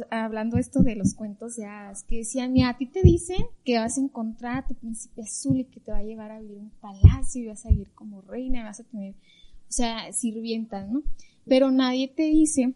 [0.09, 3.79] hablando esto de los cuentos de hadas, que decían, mira, a ti te dicen que
[3.79, 6.57] vas a encontrar a tu príncipe azul y que te va a llevar a vivir
[6.57, 10.87] un palacio y vas a vivir como reina, y vas a tener, o sea, sirvientas,
[10.89, 11.03] ¿no?
[11.45, 12.73] Pero nadie te dice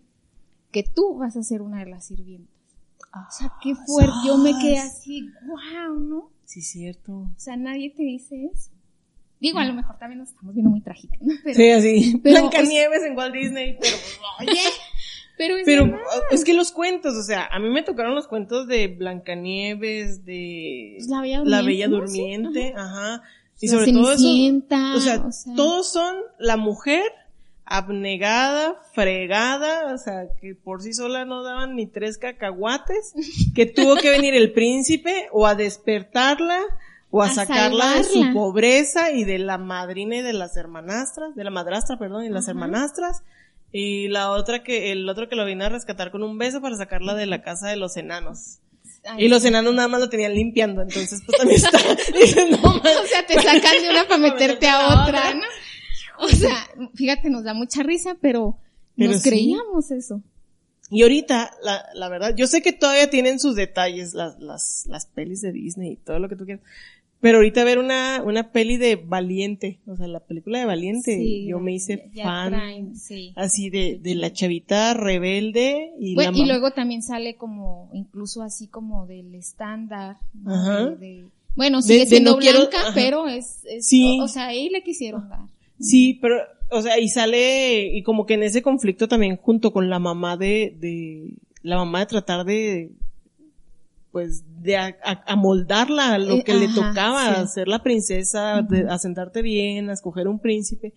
[0.71, 2.54] que tú vas a ser una de las sirvientas.
[3.15, 4.13] O sea, qué fuerte.
[4.25, 6.31] Yo me quedé así, wow, ¿no?
[6.45, 7.13] Sí, cierto.
[7.13, 8.71] O sea, nadie te dice eso.
[9.39, 11.33] Digo, a lo mejor también nos estamos viendo muy trágicas, ¿no?
[11.53, 12.19] sí, así.
[12.23, 13.95] Blancanieves en Walt Disney, pero,
[14.39, 14.59] oye.
[15.37, 15.97] Pero, es, pero
[16.31, 20.95] es que los cuentos, o sea, a mí me tocaron los cuentos de Blancanieves, de
[20.97, 23.23] pues la Bella Durmiente, la Bella Durmiente ajá.
[23.59, 27.03] Y sobre todo eso, o sea, o sea, todos son la mujer
[27.65, 33.13] abnegada, fregada, o sea, que por sí sola no daban ni tres cacahuates,
[33.55, 36.61] que tuvo que venir el príncipe o a despertarla
[37.09, 41.43] o a, sacarla de su pobreza y de la madrina y de las hermanastras, de
[41.43, 43.23] la madrastra, perdón, y las hermanastras,
[43.71, 46.75] y la otra que, el otro que lo vino a rescatar con un beso para
[46.75, 48.59] sacarla de la casa de los enanos.
[49.17, 51.79] y los enanos nada más lo tenían limpiando, entonces pues también está,
[52.63, 55.45] o sea, te sacan de una para meterte a otra, ¿no?
[56.19, 56.55] O sea,
[56.93, 58.57] fíjate, nos da mucha risa, pero,
[58.95, 60.21] nos creíamos eso.
[60.91, 65.07] Y ahorita, la, la verdad, yo sé que todavía tienen sus detalles las, las, las
[65.07, 66.63] pelis de Disney y todo lo que tú quieras.
[67.21, 71.59] Pero ahorita ver una, una peli de Valiente, o sea, la película de Valiente, yo
[71.59, 72.93] me hice fan,
[73.35, 78.67] así de, de la chavita rebelde y bueno, Y luego también sale como, incluso así
[78.67, 80.17] como del estándar,
[80.99, 82.91] de, Bueno, sigue de siendo no quiero- blanca, ajá.
[82.93, 84.19] pero es, es- Sí.
[84.19, 85.39] o, o sea, ahí le quisieron dar.
[85.79, 86.35] Sí, pero,
[86.71, 90.37] o sea, y sale, y como que en ese conflicto también junto con la mamá
[90.37, 92.91] de, de, la mamá de tratar de,
[94.11, 94.95] pues, de a-
[95.27, 97.41] amoldarla a lo Eh, que le ajá, tocaba, sí.
[97.41, 100.93] a ser la princesa, de- a sentarte bien, a escoger un príncipe.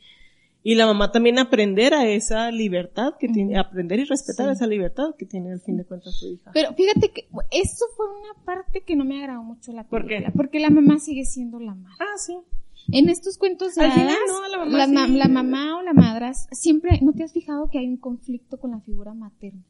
[0.63, 4.53] Y la mamá también aprender a esa libertad que tiene, aprender y respetar Sí.
[4.53, 6.51] esa libertad que tiene al fin de cuentas su hija.
[6.53, 10.17] Pero fíjate que eso fue una parte que no me agradó mucho la ¿Por qué?
[10.17, 11.95] película, porque la mamá sigue siendo la madre.
[12.01, 12.37] ah, sí.
[12.91, 15.13] En estos cuentos de Al final, hadas, no, la mamá la, ma- sí.
[15.13, 18.71] la mamá o la madras, siempre, ¿no te has fijado que hay un conflicto con
[18.71, 19.63] la figura materna?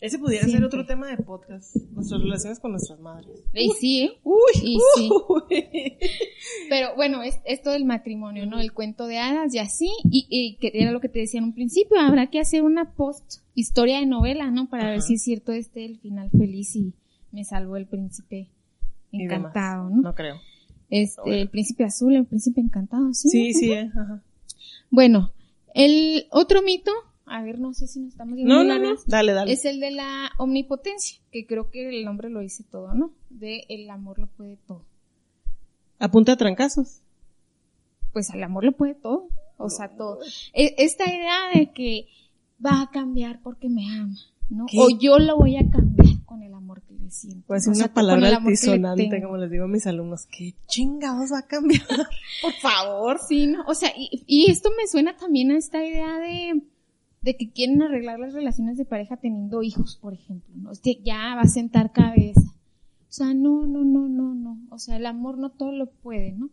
[0.00, 3.44] Ese pudiera ser otro tema de podcast, nuestras relaciones con nuestras madres.
[3.52, 4.12] Y sí, ¿eh?
[4.24, 5.10] Uy, Y sí.
[5.28, 5.64] uy.
[6.70, 8.60] Pero bueno, es esto del matrimonio, ¿no?
[8.60, 11.44] El cuento de hadas y así, y, y que era lo que te decía en
[11.44, 14.70] un principio, habrá que hacer una post historia de novela, ¿no?
[14.70, 16.94] Para ver si es cierto este el final feliz y
[17.32, 18.48] me salvó el príncipe
[19.12, 20.00] encantado, ¿no?
[20.00, 20.36] No creo.
[20.90, 21.36] Este, Bueno.
[21.42, 23.28] el príncipe azul, el príncipe encantado, ¿sí?
[23.30, 24.22] Sí, sí, eh, ajá.
[24.90, 25.32] Bueno,
[25.74, 26.90] el otro mito,
[27.26, 28.96] a ver, no sé si nos estamos yendo No, no, no.
[29.06, 29.52] Dale, dale.
[29.52, 33.12] es el de la omnipotencia, que creo que el nombre lo dice todo, ¿no?
[33.30, 34.84] De el amor lo puede todo.
[35.98, 37.02] Apunta a trancazos.
[38.12, 39.28] Pues el amor lo puede todo,
[39.58, 40.18] o sea, todo.
[40.52, 42.08] E- Esta idea de que
[42.64, 44.16] va a cambiar porque me ama,
[44.48, 44.66] ¿no?
[44.66, 44.78] ¿Qué?
[44.80, 47.44] O yo lo voy a cambiar con el amor que le siento.
[47.48, 50.26] Voy a decir O sea, una palabra altisonante, como les digo a mis alumnos.
[50.26, 51.82] ¿Qué chingados va a cambiar?
[52.42, 53.18] Por favor.
[53.28, 53.64] Sí, ¿no?
[53.66, 56.62] O sea, y, y esto me suena también a esta idea de,
[57.22, 60.70] de que quieren arreglar las relaciones de pareja teniendo hijos, por ejemplo, ¿no?
[60.70, 62.40] Es que ya va a sentar cabeza.
[62.42, 64.56] O sea, no, no, no, no, no.
[64.70, 66.48] O sea, el amor no todo lo puede, ¿no?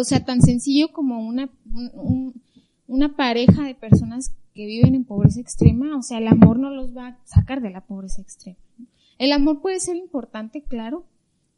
[0.00, 2.42] O sea, tan sencillo como una, un- un-
[2.86, 6.96] una pareja de personas que viven en pobreza extrema, o sea, el amor no los
[6.96, 8.56] va a sacar de la pobreza extrema.
[8.78, 8.86] ¿no?
[9.18, 11.06] El amor puede ser importante, claro,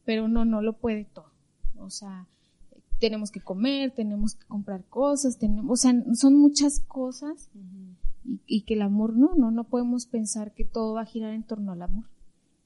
[0.04, 1.30] pero no, no lo puede todo.
[1.78, 2.26] O sea,
[2.98, 7.96] tenemos que comer, tenemos que comprar cosas, tenemos, o sea, son muchas cosas y,
[8.46, 11.42] y que el amor no, no, no podemos pensar que todo va a girar en
[11.42, 12.04] torno al amor.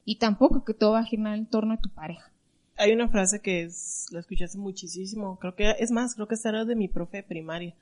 [0.05, 2.31] Y tampoco que todo va a girar en torno a tu pareja.
[2.75, 5.37] Hay una frase que es, la escuché hace muchísimo.
[5.39, 7.75] Creo que, es más, creo que esta era de mi profe de primaria.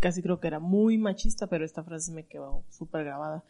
[0.00, 3.44] Casi creo que era muy machista, pero esta frase me quedó súper grabada.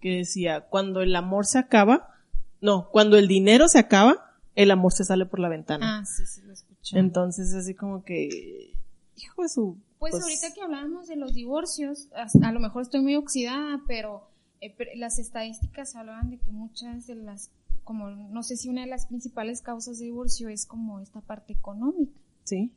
[0.00, 2.14] Que decía, cuando el amor se acaba,
[2.60, 5.98] no, cuando el dinero se acaba, el amor se sale por la ventana.
[5.98, 6.98] Ah, sí, sí, lo escuché.
[6.98, 8.74] Entonces, así como que,
[9.16, 9.78] hijo de su...
[9.98, 13.82] Pues, pues, ahorita que hablábamos de los divorcios, a, a lo mejor estoy muy oxidada,
[13.86, 14.30] pero
[14.62, 17.50] eh, las estadísticas hablaban de que muchas de las,
[17.84, 21.52] como no sé si una de las principales causas de divorcio es como esta parte
[21.52, 22.18] económica.
[22.44, 22.72] Sí.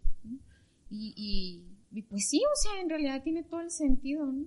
[0.90, 4.46] Y, y, y pues sí, o sea, en realidad tiene todo el sentido, ¿no?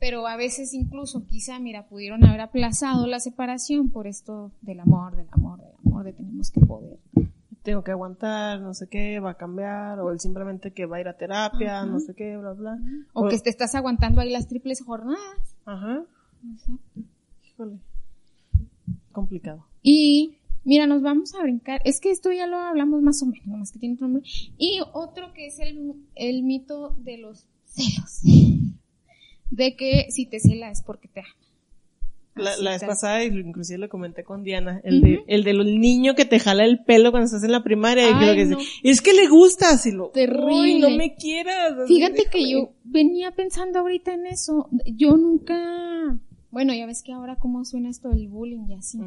[0.00, 5.16] Pero a veces incluso quizá, mira, pudieron haber aplazado la separación por esto del amor,
[5.16, 6.98] del amor, del amor, de tenemos que poder.
[7.62, 11.00] tengo que aguantar, no sé qué, va a cambiar, o él simplemente que va a
[11.00, 11.86] ir a terapia, Ajá.
[11.86, 12.78] no sé qué, bla, bla.
[13.12, 15.56] O que te estás aguantando ahí las triples jornadas.
[15.66, 16.04] Ajá,
[16.42, 16.78] o
[17.44, 17.78] híjole.
[19.12, 19.66] Complicado.
[19.82, 21.80] Y mira, nos vamos a brincar.
[21.84, 24.30] Es que esto ya lo hablamos más o menos, nomás que tiene otro nombre.
[24.56, 28.22] Y otro que es el, el mito de los celos.
[29.50, 31.28] De que si te cela es porque te ama.
[32.34, 35.06] La, la vez pasada, y inclusive lo comenté con Diana, el, Ujú.
[35.06, 38.14] de, el del niño que te jala el pelo cuando estás en la primaria, y
[38.14, 38.58] creo que no.
[38.58, 40.44] dice, es que le gusta, así lo, Terrible.
[40.44, 41.74] "Uy, no me quieras.
[41.88, 42.50] Fíjate que déjame".
[42.52, 44.68] yo venía pensando ahorita en eso.
[44.86, 46.16] Yo nunca,
[46.52, 48.98] bueno, ya ves que ahora cómo suena esto del bullying y así.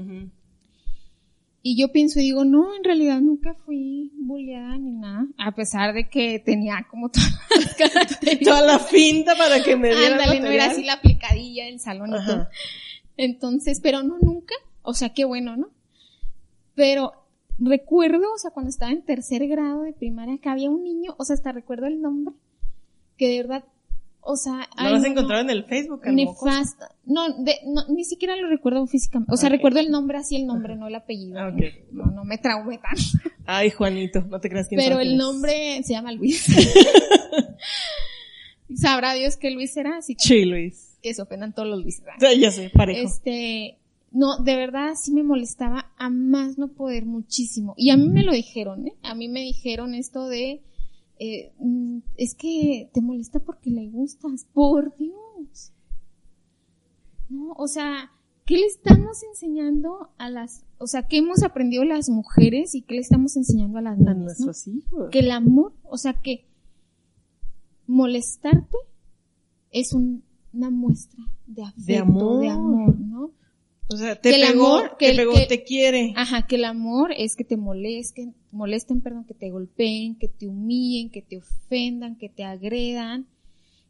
[1.64, 5.28] Y yo pienso y digo, no, en realidad nunca fui bulleada ni nada.
[5.38, 8.20] A pesar de que tenía como todas las.
[8.44, 12.10] Toda la finta para que me diera Ándale, no era así la aplicadilla del salón
[12.10, 12.48] y todo.
[13.18, 14.56] Entonces, pero no nunca.
[14.82, 15.70] O sea, qué bueno, ¿no?
[16.74, 17.14] Pero
[17.60, 21.26] recuerdo, o sea, cuando estaba en tercer grado de primaria, que había un niño, o
[21.26, 22.34] sea, hasta recuerdo el nombre,
[23.18, 23.66] que de verdad,
[24.22, 26.96] o sea, No lo has no, encontrado no, en el Facebook, nefasta.
[27.06, 29.34] No, de, no, ni siquiera lo recuerdo físicamente.
[29.34, 31.40] O sea, recuerdo el nombre así, el nombre, no el apellido.
[31.40, 31.92] Ah, ok.
[31.92, 33.02] No, no me traumé tanto.
[33.46, 36.46] Ay, Juanito, no te creas quién Pero el nombre se llama Luis.
[38.76, 40.98] Sabrá Dios que Luis será, así que, Sí, Luis.
[41.02, 42.02] que se ofendan todos los Luis.
[42.20, 43.08] Ya sé, parejo.
[43.08, 43.78] Este,
[44.12, 47.74] no, de verdad sí me molestaba a más no poder muchísimo.
[47.78, 48.94] Y a mí me lo dijeron, ¿eh?
[49.04, 50.62] A mí me dijeron esto de,
[51.24, 54.46] eh, mm, es que te molesta porque le gustas.
[54.54, 55.72] Por Dios.
[57.30, 58.12] No, o sea,
[58.46, 62.96] ¿qué le estamos enseñando a las, o sea, qué hemos aprendido las mujeres y qué
[62.96, 64.16] le estamos enseñando a las A niñas?
[64.18, 64.24] ¿no?
[64.26, 65.10] nuestros hijos.
[65.12, 66.46] que el amor, o sea que
[67.88, 68.78] molestarte
[69.72, 72.42] es un- una muestra de afecto, De amor.
[72.42, 73.32] de amor, ¿no?
[73.94, 76.14] O sea, te Que el pegó, amor- te que el- pegó, que- te quiere.
[76.16, 80.48] Ajá, que el amor es que te molesten, molesten, perdón, que te golpeen, que te
[80.48, 83.28] humillen, que te ofendan, que te agredan,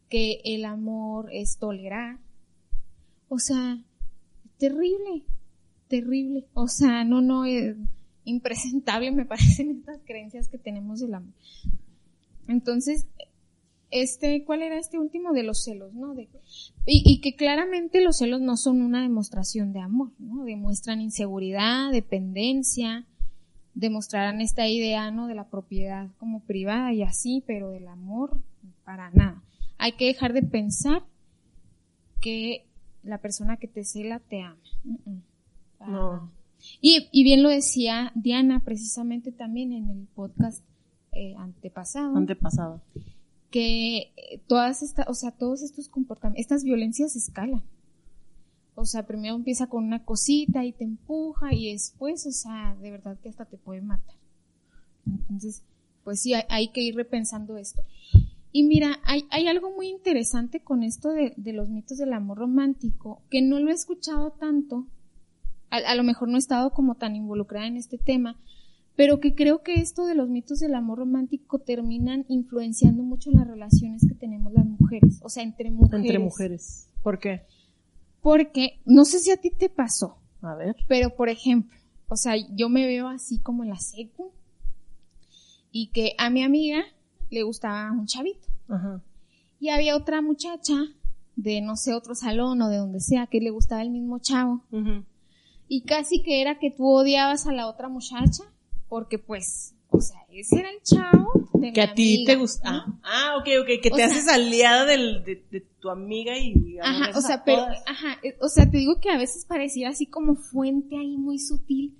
[0.10, 2.20] que el amor es tolerar.
[3.30, 3.84] O sea,
[4.58, 5.24] terrible,
[5.88, 6.46] terrible.
[6.54, 7.76] O sea, no, no, es
[8.26, 11.34] impresentable me parecen estas creencias que tenemos del amor.
[12.48, 13.08] Entonces,
[13.90, 16.14] este, ¿cuál era este último de los celos, no?
[16.14, 16.30] De,
[16.86, 20.44] y, y que claramente los celos no son una demostración de amor, ¿no?
[20.46, 23.06] Demuestran inseguridad, dependencia,
[23.74, 25.28] demostrarán esta idea, ¿no?
[25.28, 28.38] De la propiedad como privada y así, pero del amor
[28.84, 29.42] para nada.
[29.78, 31.04] Hay que dejar de pensar
[32.20, 32.66] que
[33.04, 34.58] la persona que te cela te ama.
[35.78, 36.12] Para No.
[36.14, 36.32] nada.
[36.80, 40.64] Y, y bien lo decía Diana precisamente también en el podcast
[41.12, 42.82] eh, antepasado Antepasado.
[43.50, 47.64] que eh, todas estas, o sea, todos estos comportamientos, estas violencias escalan.
[48.82, 52.92] O sea, primero empieza con una cosita y te empuja y después, o sea, de
[52.92, 54.16] verdad que hasta te puede matar.
[55.06, 55.64] Entonces,
[56.04, 57.84] pues sí, hay, hay que ir repensando esto.
[58.52, 62.40] Y mira, hay, hay algo muy interesante con esto de, de los mitos del amor
[62.40, 64.88] romántico, que no lo he escuchado tanto,
[65.70, 68.38] a, a lo mejor no he estado como tan involucrada en este tema,
[68.96, 73.48] pero que creo que esto de los mitos del amor romántico terminan influenciando mucho las
[73.48, 76.06] relaciones que tenemos las mujeres, o sea, entre mujeres.
[76.06, 76.90] Entre mujeres.
[77.02, 77.44] ¿Por qué?
[78.22, 80.76] Porque, no sé si a ti te pasó, A ver.
[80.88, 81.76] pero por ejemplo,
[82.08, 84.32] o sea, yo me veo así como en la secu
[85.72, 86.84] y que a mi amiga
[87.30, 89.02] le gustaba un chavito Ajá.
[89.60, 90.76] y había otra muchacha
[91.38, 94.62] de no sé otro salón o de donde sea que le gustaba el mismo chavo
[95.70, 98.44] y casi que era que tú odiabas a la otra muchacha
[98.90, 102.40] porque pues, o sea, ese era el chavo de Que mi a ti amiga, te
[102.40, 102.72] gusta.
[102.72, 103.00] ¿no?
[103.04, 103.82] Ah, ok, ok.
[103.82, 107.44] Que O te sea- haces aliada del, de, de tu amiga y Ajá, o sea,
[107.44, 111.18] pero, ajá, eh, o sea, te digo que a veces pareciera así como fuente ahí
[111.18, 111.96] muy sutil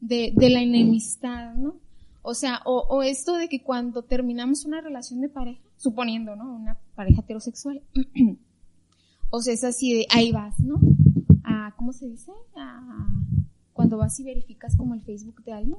[0.00, 1.76] de, de la enemistad, ¿no?
[2.22, 6.52] O sea, o, o esto de que cuando terminamos una relación de pareja, suponiendo, ¿no?
[6.54, 7.80] Una pareja heterosexual,
[9.30, 10.78] o sea, es así de, ahí vas, ¿no?
[11.44, 12.32] A, ¿cómo se dice?
[12.56, 13.06] A,
[13.72, 15.78] cuando vas y verificas como el Facebook de alguien.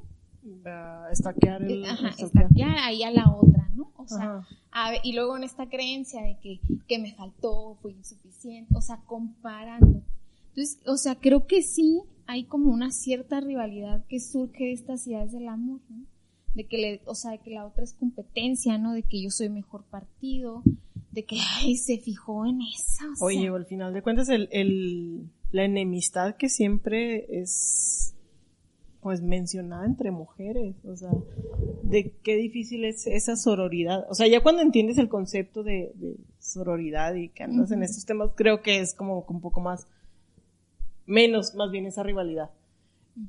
[1.12, 1.86] Estaquear el.
[1.86, 2.12] Eh, Ajá,
[2.52, 3.92] ya ahí a la otra, ¿no?
[3.98, 4.48] O sea, Ajá.
[4.72, 8.82] a ver, y luego en esta creencia de que, que me faltó, fue insuficiente, o
[8.82, 10.04] sea, comparando.
[10.50, 15.08] Entonces, o sea, creo que sí hay como una cierta rivalidad que surge de estas
[15.08, 16.06] ideas del amor, ¿no?
[16.54, 18.94] De que le, o sea, de que la otra es competencia, ¿no?
[18.94, 20.64] De que yo soy mejor partido,
[21.12, 23.26] de que, ay, se fijó en esa, o sea.
[23.26, 28.16] Oye, al final de cuentas, el, el, la enemistad que siempre es,
[29.02, 31.12] pues, mencionada entre mujeres, o sea,
[31.84, 34.06] de qué difícil es esa sororidad.
[34.10, 38.06] O sea, ya cuando entiendes el concepto de, de sororidad y que andas en estos
[38.06, 39.88] temas, creo que es como un poco más,
[41.06, 42.50] menos, más bien esa rivalidad.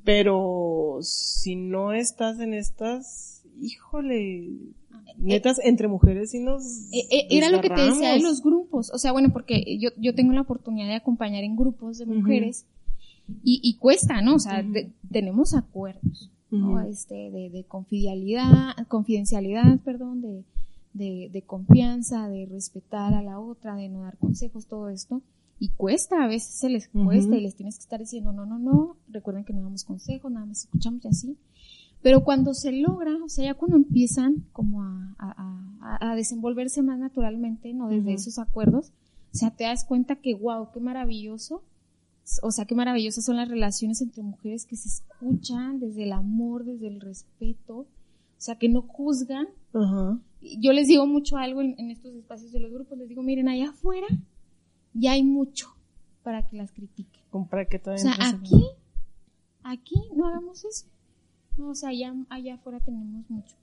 [0.03, 4.49] Pero si no estás en estas, híjole,
[5.17, 6.63] netas, entre mujeres sí nos...
[6.91, 8.91] Eh, eh, era lo que te decía de los grupos.
[8.93, 12.65] O sea, bueno, porque yo, yo tengo la oportunidad de acompañar en grupos de mujeres
[13.43, 14.35] y, y cuesta, ¿no?
[14.35, 16.79] O sea, de- tenemos acuerdos, ¿no?
[16.81, 20.43] Este, de, de confidencialidad, confidencialidad, perdón, de,
[20.93, 25.21] de, de confianza, de respetar a la otra, de no dar consejos, todo esto.
[25.59, 28.57] Y cuesta, a veces se les cuesta y les tienes que estar diciendo, no, no,
[28.57, 31.37] no, recuerden que no damos consejos, nada más escuchamos y así.
[32.01, 36.81] Pero cuando se logra, o sea, ya cuando empiezan como a, a, a- a desenvolverse
[36.81, 37.89] más naturalmente, ¿no?
[37.89, 38.91] Desde esos acuerdos,
[39.33, 41.61] o sea, te das cuenta que, wow, qué maravilloso.
[42.43, 46.63] O sea, qué maravillosas son las relaciones entre mujeres que se escuchan desde el amor,
[46.63, 47.87] desde el respeto, o
[48.37, 49.47] sea, que no juzgan.
[49.73, 50.19] Ajá.
[50.41, 53.49] Yo les digo mucho algo en, en estos espacios de los grupos, les digo, miren,
[53.49, 54.07] allá afuera
[54.93, 55.67] ya hay mucho
[56.23, 57.21] para que las critiquen.
[57.69, 58.65] Que O sea, aquí,
[59.63, 60.85] aquí no hagamos eso.
[61.57, 63.55] No, o sea, allá, allá afuera tenemos mucho.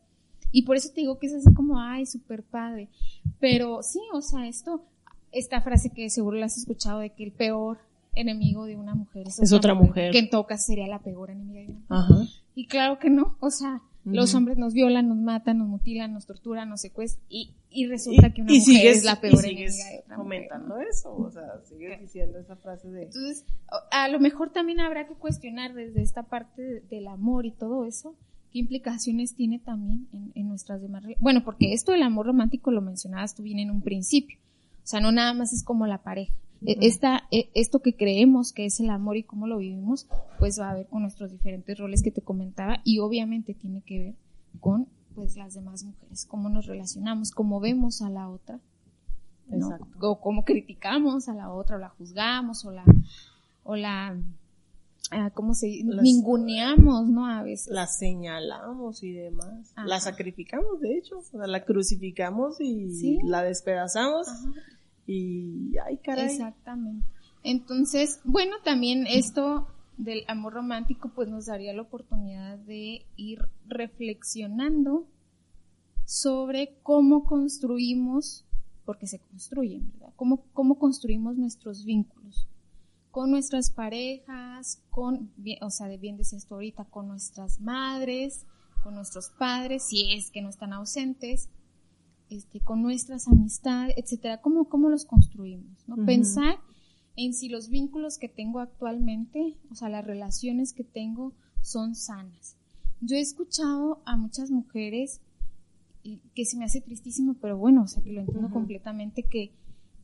[0.50, 2.88] Y por eso te digo que es así como, ay, súper padre.
[3.40, 4.84] Pero sí, o sea, esto,
[5.32, 7.78] esta frase que seguro la has escuchado de que el peor
[8.20, 10.12] enemigo de una mujer es, Es otra mujer.
[10.12, 12.16] Que en todo caso sería la peor enemiga de una mujer.
[12.24, 12.30] Ajá.
[12.54, 16.24] Y claro que no, o sea, los hombres nos violan, nos matan, nos mutilan, nos
[16.26, 19.36] torturan, nos secuestran y, y resulta que una y mujer sigues, es la y peor
[19.36, 20.84] sigues enemiga de otra comentando mujer.
[20.86, 20.90] ¿no?
[20.90, 23.02] eso, o sea, sigues diciendo esa frase de...
[23.04, 23.44] Entonces,
[23.90, 27.84] a lo mejor también habrá que cuestionar desde esta parte de- del amor y todo
[27.84, 28.14] eso,
[28.50, 32.80] qué implicaciones tiene también en, en nuestras demás Bueno, porque esto del amor romántico lo
[32.80, 34.38] mencionabas tú bien en un principio.
[34.82, 36.32] O sea, no nada más es como la pareja.
[36.66, 36.76] E-.
[36.86, 40.06] Esta, e- esto que creemos que es el amor y cómo lo vivimos,
[40.38, 43.98] pues va a ver con nuestros diferentes roles que te comentaba y obviamente tiene que
[43.98, 44.14] ver
[44.60, 48.60] con pues las demás mujeres, cómo nos relacionamos, cómo vemos a la otra,
[49.48, 49.76] ¿no?
[50.00, 52.84] O cómo criticamos a la otra, o la juzgamos, o la,
[53.64, 54.16] o la,
[55.10, 55.84] ah, ¿cómo se dice?
[55.84, 57.26] Ninguneamos, ¿no?
[57.26, 57.72] A veces.
[57.72, 59.72] La señalamos y demás.
[59.84, 61.16] La sacrificamos, de hecho.
[61.32, 64.28] la crucificamos y la despedazamos.
[65.08, 66.26] Y, ay, caray.
[66.26, 67.06] Exactamente.
[67.42, 75.06] Entonces, bueno, también esto del amor romántico pues nos daría la oportunidad de ir reflexionando
[76.04, 78.44] sobre cómo construimos,
[78.84, 80.12] porque se construyen, ¿verdad?
[80.14, 82.46] Cómo, cómo construimos nuestros vínculos
[83.10, 88.46] con nuestras parejas, con, o sea, de bien decías esto ahorita, con nuestras madres,
[88.82, 91.48] con nuestros padres, si es que no están ausentes,
[92.30, 95.96] este, con nuestras amistades, etcétera, cómo, cómo los construimos, ¿no?
[96.04, 96.58] Pensar
[97.16, 102.56] en si los vínculos que tengo actualmente, o sea, las relaciones que tengo son sanas.
[103.00, 105.20] Yo he escuchado a muchas mujeres
[106.34, 109.52] que se me hace tristísimo, pero bueno, o sea, que lo entiendo completamente, que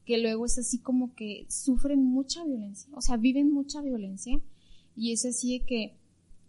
[0.04, 4.38] que luego es así como que sufren mucha violencia, o sea, viven mucha violencia
[4.96, 5.96] y es así de que,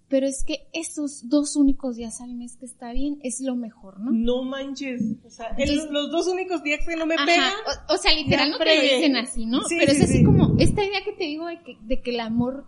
[0.08, 4.00] pero es que estos dos únicos días al mes que está bien es lo mejor,
[4.00, 4.12] ¿no?
[4.12, 7.54] No manches, o sea, los dos únicos días que no me pegan.
[7.90, 9.62] O, sea, literal no te lo dicen así, ¿no?
[9.68, 12.66] pero es así como esta idea que te digo de que, de que el amor,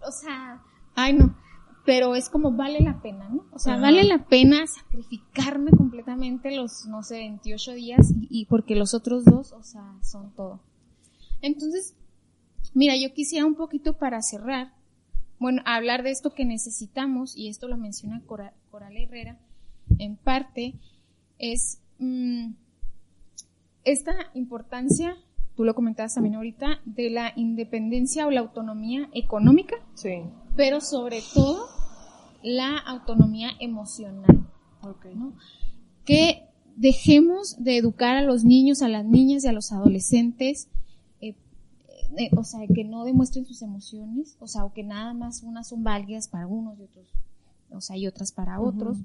[0.00, 0.62] o sea,
[0.94, 1.36] ay no,
[1.84, 3.44] pero es como vale la pena, ¿no?
[3.52, 8.94] O sea, vale la pena sacrificarme completamente los, no sé, 28 días y, porque los
[8.94, 10.60] otros dos, o sea, son todo.
[11.42, 11.94] Entonces,
[12.72, 14.72] mira, yo quisiera un poquito para cerrar,
[15.38, 18.52] bueno, hablar de esto que necesitamos, y esto lo menciona Coral,
[18.96, 19.38] Herrera,
[19.98, 20.74] en parte,
[21.38, 22.52] es mm,
[23.84, 25.16] esta importancia,
[25.56, 29.76] tú lo comentabas también ahorita, de la independencia o la autonomía económica.
[29.94, 30.22] Sí
[30.56, 31.68] pero sobre todo
[32.42, 34.46] la autonomía emocional.
[36.04, 36.42] Que
[36.76, 40.68] dejemos de educar a los niños, a las niñas y a los adolescentes,
[42.16, 45.68] eh, o sea, que no demuestren sus emociones, o sea, o que nada más unas
[45.68, 47.06] son válidas para unos y otros,
[47.70, 48.98] o sea, y otras para otros,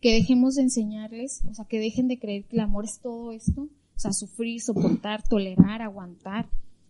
[0.00, 3.32] que dejemos de enseñarles, o sea, que dejen de creer que el amor es todo
[3.32, 6.48] esto, o sea, sufrir, soportar, tolerar, aguantar.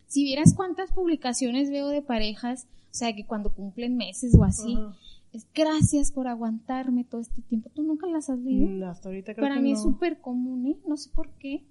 [0.08, 4.78] Si vieras cuántas publicaciones veo de parejas o sea, que cuando cumplen meses o así,
[5.34, 7.68] es gracias por aguantarme todo este tiempo.
[7.74, 8.70] ¿Tú nunca las has leído?
[8.70, 10.78] No, hasta ahorita creo Para mí es súper común, ¿eh?
[10.88, 11.62] No sé por qué.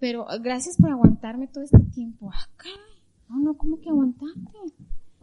[0.00, 2.30] Pero gracias por aguantarme todo este tiempo.
[2.32, 2.48] Ah,
[3.32, 4.58] No, no, ¿cómo que aguantarte?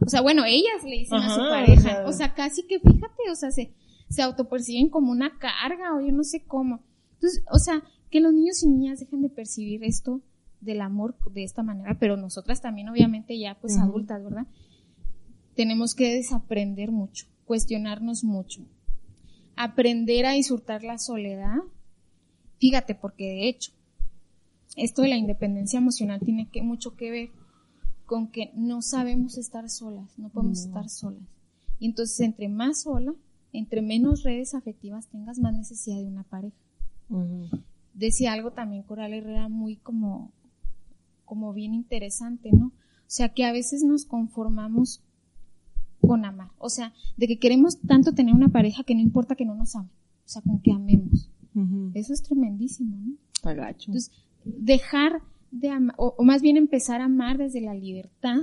[0.04, 2.04] O sea, bueno, ellas le dicen a su pareja.
[2.06, 3.72] O sea, casi que fíjate, o sea, se,
[4.08, 6.80] se autoperciben como una carga o yo no sé cómo.
[7.14, 10.20] Entonces, o sea, que los niños y niñas dejen de percibir esto
[10.60, 14.46] del amor de esta manera, pero nosotras también, obviamente, ya pues adultas, ¿verdad?
[15.60, 18.66] tenemos que desaprender mucho, cuestionarnos mucho,
[19.56, 21.56] aprender a disfrutar la soledad.
[22.58, 23.72] Fíjate, porque de hecho,
[24.76, 27.28] esto de la independencia emocional tiene que, mucho que ver
[28.10, 31.22] con que no sabemos estar solas, no podemos estar solas.
[31.78, 33.14] Y entonces, entre más sola,
[33.52, 36.56] entre menos redes afectivas tengas, más necesidad de una pareja.
[37.94, 40.32] Decía algo también Coral Herrera muy como,
[41.24, 42.66] como bien interesante, ¿no?
[42.66, 42.72] O
[43.06, 45.04] sea, que a veces nos conformamos
[46.00, 46.50] con amar.
[46.58, 49.76] O sea, de que queremos tanto tener una pareja que no importa que no nos
[49.76, 49.90] ame.
[50.26, 51.30] O sea, con que amemos.
[51.94, 53.12] Eso es tremendísimo, ¿no?
[53.86, 54.10] Entonces,
[54.44, 58.36] dejar de amar, o, más bien empezar a amar desde la libertad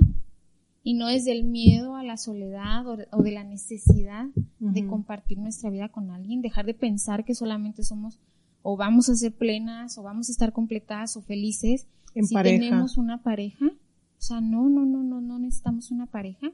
[0.82, 4.26] y no desde el miedo a la soledad o de, la necesidad
[4.58, 8.18] de compartir nuestra vida con alguien, dejar de pensar que solamente somos
[8.62, 13.22] o vamos a ser plenas o vamos a estar completadas o felices si tenemos una
[13.22, 13.66] pareja.
[13.66, 16.52] O sea, no, no, no, no, no necesitamos una pareja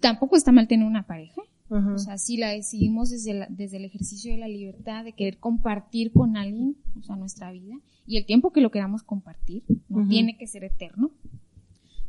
[0.00, 1.42] tampoco está mal tener una pareja.
[1.70, 6.12] O sea, si la decidimos desde, desde el ejercicio de la libertad, de querer compartir
[6.12, 7.74] con alguien, o sea, nuestra vida,
[8.06, 11.10] y el tiempo que lo queramos compartir, no tiene que ser eterno.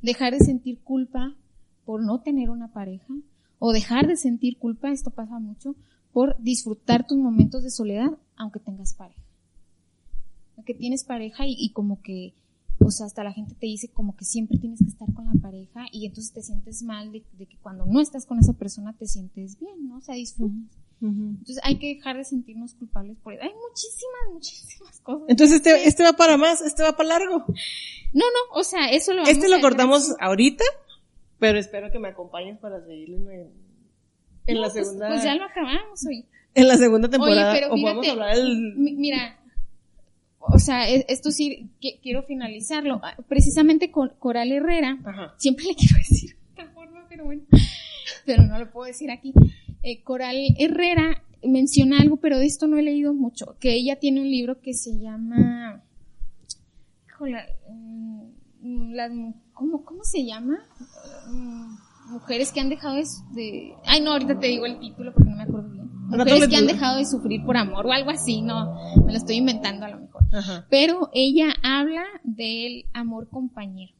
[0.02, 1.36] Dejar de sentir culpa
[1.86, 3.14] por no tener una pareja,
[3.58, 5.76] o dejar de sentir culpa, esto pasa mucho,
[6.14, 9.22] por disfrutar tus momentos de soledad, aunque tengas pareja.
[10.66, 12.34] Que tienes pareja y como que
[12.80, 15.34] o sea, hasta la gente te dice como que siempre tienes que estar con la
[15.42, 19.06] pareja y entonces te sientes mal de, que cuando no estás con esa persona te
[19.06, 19.98] sientes bien, ¿no?
[19.98, 20.78] O sea, disfrutas.
[21.02, 23.44] Entonces hay que dejar de sentirnos culpables por eso.
[23.44, 25.30] Hay muchísimas, muchísimas cosas.
[25.30, 27.46] Entonces este, este va para más, este va para largo.
[28.14, 30.64] No, no, o sea, eso lo vamos Este lo cortamos ahorita,
[31.38, 33.50] pero espero que me acompañes para seguirlo en,
[34.46, 35.08] en la pues, segunda.
[35.08, 36.26] Pues, ya lo acabamos hoy.
[36.56, 37.52] En la segunda temporada.
[37.52, 38.74] Oye, pero o a hablar del...
[38.76, 39.39] Mira,
[40.52, 41.70] o sea, e, esto sí
[42.02, 43.00] quiero finalizarlo.
[43.04, 44.98] Ah, precisamente con Coral Herrera,
[45.38, 47.44] siempre le quiero decir de esta forma, pero bueno,
[48.26, 49.34] pero no lo puedo decir aquí.
[49.84, 54.22] Eh, Coral Herrera menciona algo, pero de esto no he leído mucho, que ella tiene
[54.22, 55.84] un libro que se llama,
[58.62, 60.60] mm, ¿cómo, ¿cómo se llama?
[61.32, 61.76] Mm,
[62.12, 65.38] mujeres que han dejado de, de, ay no, ahorita te digo el título porque no
[65.38, 65.89] me acuerdo bien.
[66.10, 68.74] Mujeres que han dejado de sufrir por amor o algo así, no,
[69.06, 70.24] me lo estoy inventando a lo mejor.
[70.34, 70.66] Ajá.
[70.70, 73.94] Pero ella habla del amor compañero.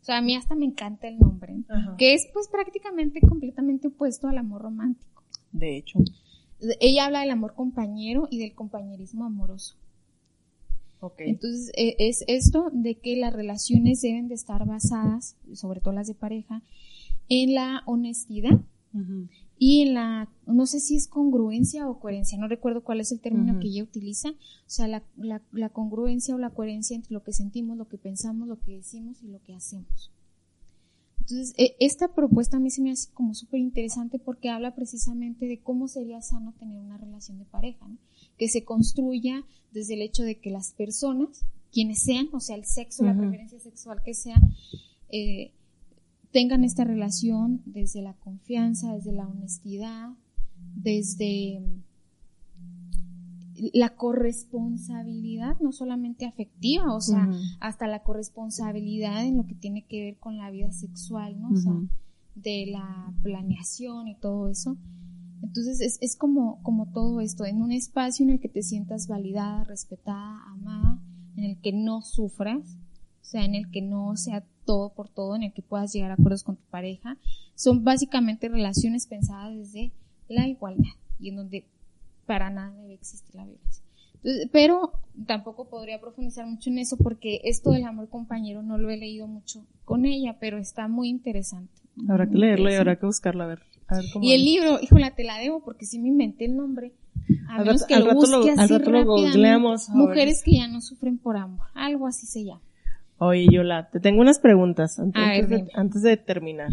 [0.00, 1.96] O sea, a mí hasta me encanta el nombre, Ajá.
[1.96, 5.22] que es pues prácticamente completamente opuesto al amor romántico.
[5.52, 5.98] De hecho.
[6.80, 9.76] Ella habla del amor compañero y del compañerismo amoroso.
[11.00, 11.20] Ok.
[11.20, 16.06] Entonces, eh, es esto de que las relaciones deben de estar basadas, sobre todo las
[16.06, 16.62] de pareja,
[17.28, 18.60] en la honestidad
[19.58, 23.58] Y la, no sé si es congruencia o coherencia, no recuerdo cuál es el término
[23.58, 24.34] que ella utiliza, o
[24.66, 28.46] sea, la, la, la congruencia o la coherencia entre lo que sentimos, lo que pensamos,
[28.46, 30.10] lo que decimos y lo que hacemos.
[31.20, 35.46] Entonces, eh, esta propuesta a mí se me hace como súper interesante porque habla precisamente
[35.46, 37.96] de cómo sería sano tener una relación de pareja, ¿no?
[38.38, 39.42] que se construya
[39.72, 43.58] desde el hecho de que las personas, quienes sean, o sea, el sexo, la preferencia
[43.58, 44.36] sexual que sea,
[45.08, 45.52] eh,
[46.34, 50.10] tengan esta relación desde la confianza, desde la honestidad,
[50.74, 51.62] desde
[53.72, 57.30] la corresponsabilidad, no solamente afectiva, o sea,
[57.60, 61.50] hasta la corresponsabilidad en lo que tiene que ver con la vida sexual, ¿no?
[61.50, 61.72] O sea,
[62.34, 64.76] de la planeación y todo eso.
[65.40, 69.06] Entonces es, es como, como todo esto, en un espacio en el que te sientas
[69.06, 71.00] validada, respetada, amada,
[71.36, 72.76] en el que no sufras,
[73.22, 76.10] o sea, en el que no sea todo por todo, en el que puedas llegar
[76.10, 77.16] a acuerdos con tu pareja.
[77.54, 79.92] Son básicamente relaciones pensadas desde
[80.28, 80.90] la igualdad
[81.20, 81.64] y en donde
[82.26, 83.82] para nada debe existir la violencia.
[84.16, 84.92] Entonces, pero
[85.26, 89.26] tampoco podría profundizar mucho en eso porque esto del amor compañero no lo he leído
[89.26, 91.72] mucho con ella, pero está muy interesante.
[92.08, 93.60] Habrá que leerlo y habrá que buscarlo a ver.
[93.86, 94.46] A ver cómo Y el es.
[94.46, 96.94] libro, híjole, te la debo porque sí me inventé el nombre.
[97.48, 99.88] A Al menos rato- que al lo rato lo- al rato googleamos.
[99.90, 101.66] Mujeres que ya no sufren por amor.
[101.74, 102.62] Algo así se llama.
[103.18, 105.70] Oye, Yola, te tengo unas preguntas antes, de, dime.
[105.74, 106.70] antes de terminar.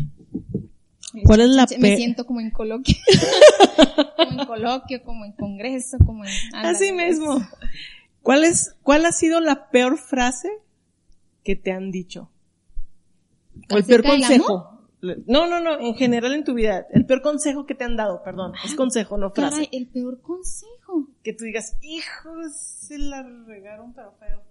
[1.26, 2.96] ¿Cuál es la Me siento como en coloquio.
[4.18, 6.32] como en coloquio, como en congreso, como en...
[6.54, 7.42] Así mismo.
[8.22, 10.50] ¿Cuál es, cuál ha sido la peor frase
[11.44, 12.32] que te han dicho?
[13.70, 14.72] O el peor ¿Acerca del consejo.
[15.26, 16.86] No, no, no, en general en tu vida.
[16.92, 18.54] El peor consejo que te han dado, perdón.
[18.64, 19.66] Es consejo, no frase.
[19.66, 21.08] Caray, el peor consejo.
[21.24, 24.51] Que tú digas, hijos, se la regaron pero feo.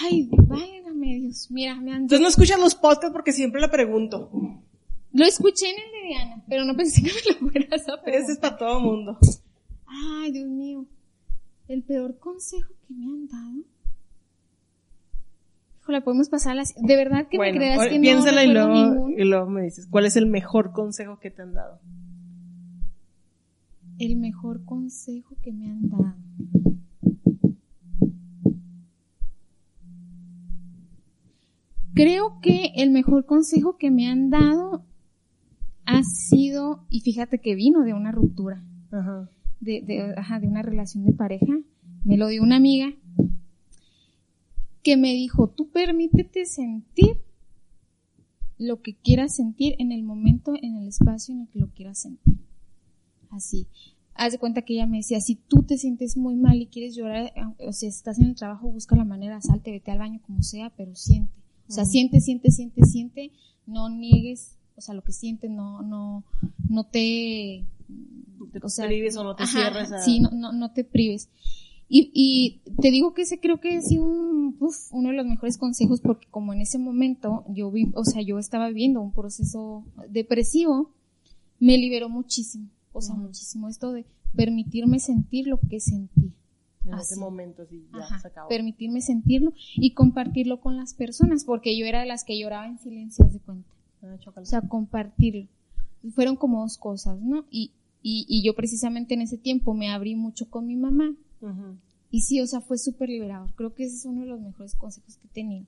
[0.00, 1.50] Ay, válgame Dios.
[1.50, 2.02] Mira, me han...
[2.02, 4.30] Entonces no escuchas los podcasts porque siempre la pregunto.
[5.12, 8.14] Lo escuché en el de Diana, pero no pensé que me lo fueras a preguntar.
[8.14, 9.18] Ese es para todo mundo.
[9.86, 10.86] Ay, Dios mío.
[11.68, 13.64] El peor consejo que me han dado.
[15.82, 16.74] Híjole, podemos pasar a las...
[16.76, 19.20] De verdad que me creas que no piénsala y recuerdo luego, ningún.
[19.20, 21.80] y luego me dices, ¿cuál es el mejor consejo que te han dado?
[23.98, 26.14] El mejor consejo que me han dado.
[31.94, 34.84] Creo que el mejor consejo que me han dado
[35.84, 39.28] ha sido, y fíjate que vino de una ruptura, Ajá.
[39.60, 41.58] de, de, ajá, de una relación de pareja,
[42.04, 42.92] me lo dio una amiga
[44.82, 47.20] que me dijo, tú permítete sentir
[48.58, 51.98] lo que quieras sentir en el momento, en el espacio en el que lo quieras
[51.98, 52.38] sentir.
[53.30, 53.66] Así.
[54.14, 56.94] Haz de cuenta que ella me decía, si tú te sientes muy mal y quieres
[56.94, 60.42] llorar, o sea, estás en el trabajo, busca la manera, salte, vete al baño, como
[60.42, 61.41] sea, pero siente.
[61.72, 63.32] O sea, siente, siente, siente, siente,
[63.66, 66.22] no niegues, o sea, lo que sientes, no, no,
[66.68, 67.64] no te,
[68.62, 70.02] o sea, prives o no te ajá, cierres a...
[70.02, 71.30] Sí, no, no, no te prives.
[71.88, 75.24] Y, y te digo que ese creo que ha sido un, uf, uno de los
[75.24, 79.14] mejores consejos porque como en ese momento yo vi, o sea, yo estaba viviendo un
[79.14, 80.90] proceso depresivo,
[81.58, 84.04] me liberó muchísimo, o sea, muchísimo esto de
[84.36, 86.34] permitirme sentir lo que sentí.
[86.84, 88.48] En ese momento sí, ya Ajá, se acabó.
[88.48, 92.78] permitirme sentirlo y compartirlo con las personas, porque yo era de las que lloraba en
[92.78, 93.68] silencio, de cuenta.
[94.02, 94.16] Ah.
[94.36, 95.46] O sea, compartirlo.
[96.14, 97.44] Fueron como dos cosas, ¿no?
[97.50, 97.70] Y,
[98.02, 101.14] y, y yo precisamente en ese tiempo me abrí mucho con mi mamá.
[102.10, 103.54] Y sí, o sea, fue súper liberador.
[103.54, 105.66] Creo que ese es uno de los mejores consejos que he tenido.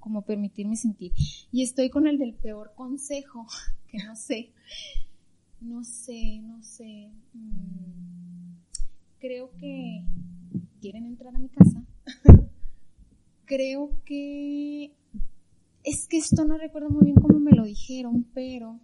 [0.00, 1.12] Como permitirme sentir.
[1.52, 3.46] Y estoy con el del peor consejo,
[3.88, 4.50] que no sé.
[5.60, 7.10] No sé, no sé.
[7.34, 8.56] Mm,
[9.18, 10.02] creo que...
[10.84, 11.82] ¿Quieren entrar a mi casa?
[13.46, 14.92] creo que...
[15.82, 18.78] Es que esto no recuerdo muy bien cómo me lo dijeron, pero...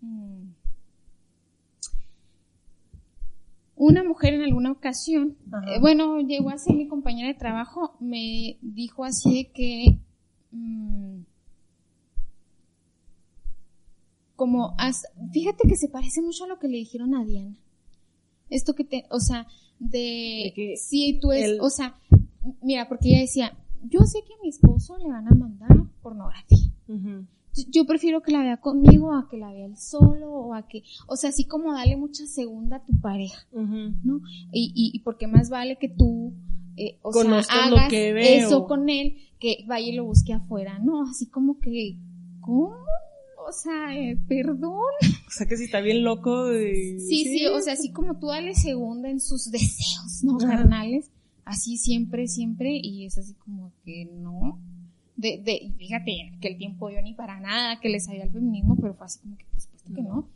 [0.00, 0.44] mm,
[3.74, 8.56] una mujer en alguna ocasión, eh, bueno, llegó a ser mi compañera de trabajo, me
[8.62, 9.98] dijo así de que,
[10.52, 11.22] mm,
[14.36, 14.76] como,
[15.32, 17.56] fíjate que se parece mucho a lo que le dijeron a Diana.
[18.50, 19.48] Esto que te, o sea,
[19.78, 21.96] de, De que si tú es, el- o sea,
[22.62, 23.56] mira, porque ella decía,
[23.88, 25.70] yo sé que a mi esposo le van a mandar
[26.02, 26.58] pornografía.
[27.70, 30.84] Yo prefiero que la vea conmigo a que la vea él solo o a que,
[31.08, 33.46] o sea, así como darle mucha segunda a tu pareja,
[34.04, 34.20] ¿no?
[34.52, 36.32] Y, y, y porque más vale que tú,
[36.76, 37.30] eh, o sea,
[37.70, 37.88] lo hagas
[38.22, 41.02] que eso con él, que vaya y lo busque afuera, ¿no?
[41.10, 41.96] Así como que,
[42.40, 42.74] ¿cómo?
[43.48, 44.72] O sea, eh, perdón.
[45.26, 46.52] O sea que si está bien loco.
[46.54, 50.36] y- Sí, sí, o sea, así como tú dale segunda en sus deseos, ¿no?
[50.38, 51.10] Carnales,
[51.44, 54.60] así siempre, siempre, y es así como que no.
[55.16, 58.30] De, de, y fíjate que el tiempo dio ni para nada, que les sabía el
[58.30, 60.28] feminismo, pero fue así como que, por supuesto que no.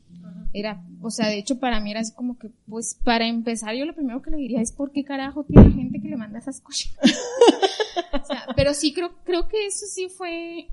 [0.55, 3.85] Era, o sea, de hecho para mí era así como que, pues para empezar yo
[3.85, 6.61] lo primero que le diría es, ¿por qué carajo tiene gente que le manda esas
[6.61, 6.93] cosas?
[8.23, 10.67] o sea, pero sí creo, creo que eso sí fue,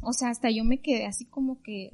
[0.00, 1.92] o sea, hasta yo me quedé así como que,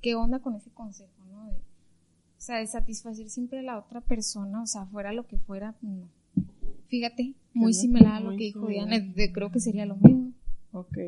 [0.00, 1.46] ¿qué onda con ese consejo, no?
[1.46, 5.38] De- o sea, de satisfacer siempre a la otra persona, o sea, fuera lo que
[5.38, 6.08] fuera, no.
[6.88, 8.66] Fíjate, muy similar a lo muy que dijo.
[8.66, 8.96] Diana,
[9.32, 10.32] creo que sería lo mismo.
[10.72, 10.98] Ok.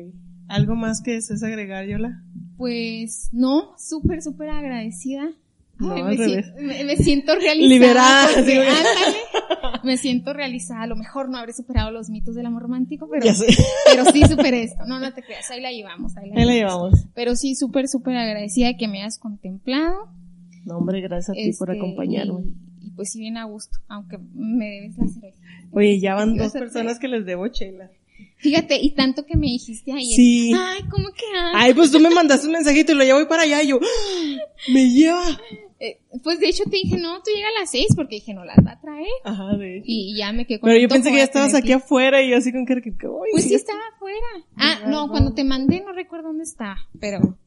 [0.47, 2.23] ¿Algo más que desees agregar, Yola?
[2.57, 5.31] Pues, no, súper, súper agradecida.
[5.77, 6.45] No, Ay, me, revés.
[6.57, 7.67] si- me- me siento realizada.
[7.67, 9.17] Liberada, porque, sí, ándale,
[9.83, 10.83] me siento realizada.
[10.83, 13.25] A lo mejor no habré superado los mitos del amor romántico, pero,
[14.13, 14.85] sí superé esto.
[14.87, 16.15] No, no te creas, ahí la llevamos.
[16.15, 16.91] Ahí la, Ahí la llevamos.
[16.93, 17.11] llevamos.
[17.13, 20.07] Pero sí, súper, súper agradecida de que me hayas contemplado.
[20.63, 22.41] No, hombre, gracias a ti por Este, acompañarme.
[22.81, 25.37] Y, y pues sí, bien a gusto, aunque me debes la cerveza.
[25.71, 27.89] Oye, ya van dos personas que les debo chela.
[28.37, 30.15] Fíjate, y tanto que me dijiste ayer.
[30.15, 30.53] Sí.
[30.57, 31.23] Ay, ¿cómo que?
[31.53, 34.37] Ay, pues tú me mandaste un mensajito y lo voy para allá y yo, ¡ah!
[34.73, 35.25] me lleva.
[35.87, 38.43] Eh, pues de hecho te dije, no, tú llega a las seis porque dije, no
[38.45, 39.07] las va a traer.
[39.23, 39.85] Ajá, de hecho.
[39.87, 42.21] Y, y ya me quedé con Pero el yo pensé que ya estabas aquí afuera
[42.21, 44.17] y yo así con cara que, "Ay, Pues sí estaba afuera.
[44.57, 47.37] Ah, no, cuando te mandé no recuerdo dónde estaba, pero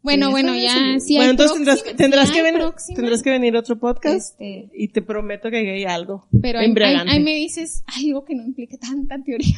[0.00, 2.62] bueno, bueno, está ya, sí Bueno, entonces tendrás, próxima, tendrás sí que venir,
[2.94, 7.20] tendrás que venir a otro podcast este, y te prometo que hay algo pero ahí
[7.20, 9.56] me dices algo que no implique tanta teoría,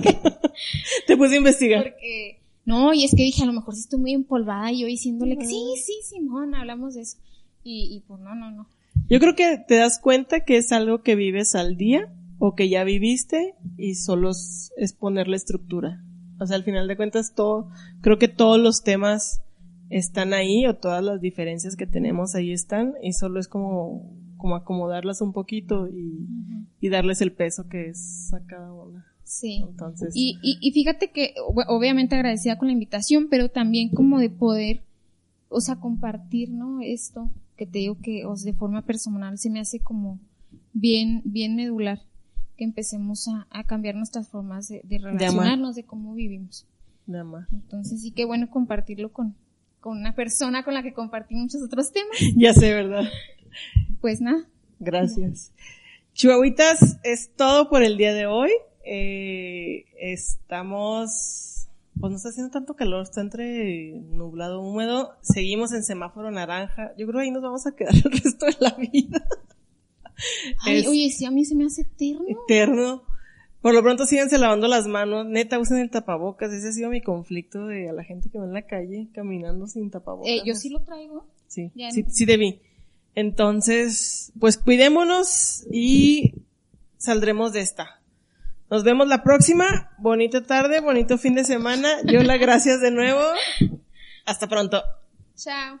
[1.06, 1.82] Te puse a investigar.
[1.82, 4.86] porque, no, y es que dije, a lo mejor sí estoy muy empolvada y yo
[4.86, 7.18] diciéndole que sí, sí, Simón, hablamos de eso.
[7.62, 8.66] Y, y pues no, no, no.
[9.08, 12.68] Yo creo que te das cuenta que es algo que vives al día o que
[12.68, 16.02] ya viviste y solo es, ponerle estructura.
[16.38, 17.68] O sea, al final de cuentas todo,
[18.00, 19.42] creo que todos los temas
[19.90, 24.54] están ahí o todas las diferencias que tenemos ahí están y solo es como, como
[24.54, 26.26] acomodarlas un poquito y,
[26.80, 29.06] y darles el peso que es a cada una.
[29.24, 29.62] Sí.
[29.68, 34.18] Entonces, Y, y, y fíjate que, ob- obviamente agradecida con la invitación, pero también como
[34.18, 34.82] de poder,
[35.48, 36.80] o sea, compartir, ¿no?
[36.80, 37.28] Esto
[37.60, 40.18] que te digo que, o sea, de forma personal se me hace como
[40.72, 42.00] bien, bien medular
[42.56, 45.12] que empecemos a, a cambiar nuestras formas de, de amar.
[45.12, 46.66] relacionarnos, de cómo vivimos.
[47.06, 47.52] nada más.
[47.52, 49.36] Entonces sí que bueno compartirlo con,
[49.78, 52.16] con una persona con la que compartí muchos otros temas.
[52.34, 53.04] Ya sé, ¿verdad?
[54.00, 54.48] Pues nada,
[54.78, 55.52] Gracias.
[56.14, 58.50] Chihuahuitas, es todo por el día de hoy.
[58.86, 61.49] Eh, estamos,
[62.00, 65.12] pues no está haciendo tanto calor, está entre nublado, húmedo.
[65.20, 66.92] Seguimos en semáforo naranja.
[66.96, 69.26] Yo creo que ahí nos vamos a quedar el resto de la vida.
[70.64, 72.24] Ay, Es- oye, sí, a mí se me hace eterno.
[72.28, 73.02] Eterno.
[73.62, 75.26] Por lo pronto síganse lavando las manos.
[75.26, 76.50] Neta, usen el tapabocas.
[76.52, 79.66] Ese ha sido mi conflicto de a la gente que va en la calle caminando
[79.66, 80.30] sin tapabocas.
[80.30, 81.26] Eh, yo sí lo traigo.
[81.46, 82.10] Sí, Ya sí, no.
[82.10, 82.60] sí debí.
[83.14, 86.32] Entonces, pues cuidémonos y
[86.96, 87.99] saldremos de esta.
[88.70, 89.90] Nos vemos la próxima.
[89.98, 91.88] Bonita tarde, bonito fin de semana.
[92.04, 93.20] Yo la gracias de nuevo.
[94.24, 94.82] Hasta pronto.
[95.34, 95.80] Chao.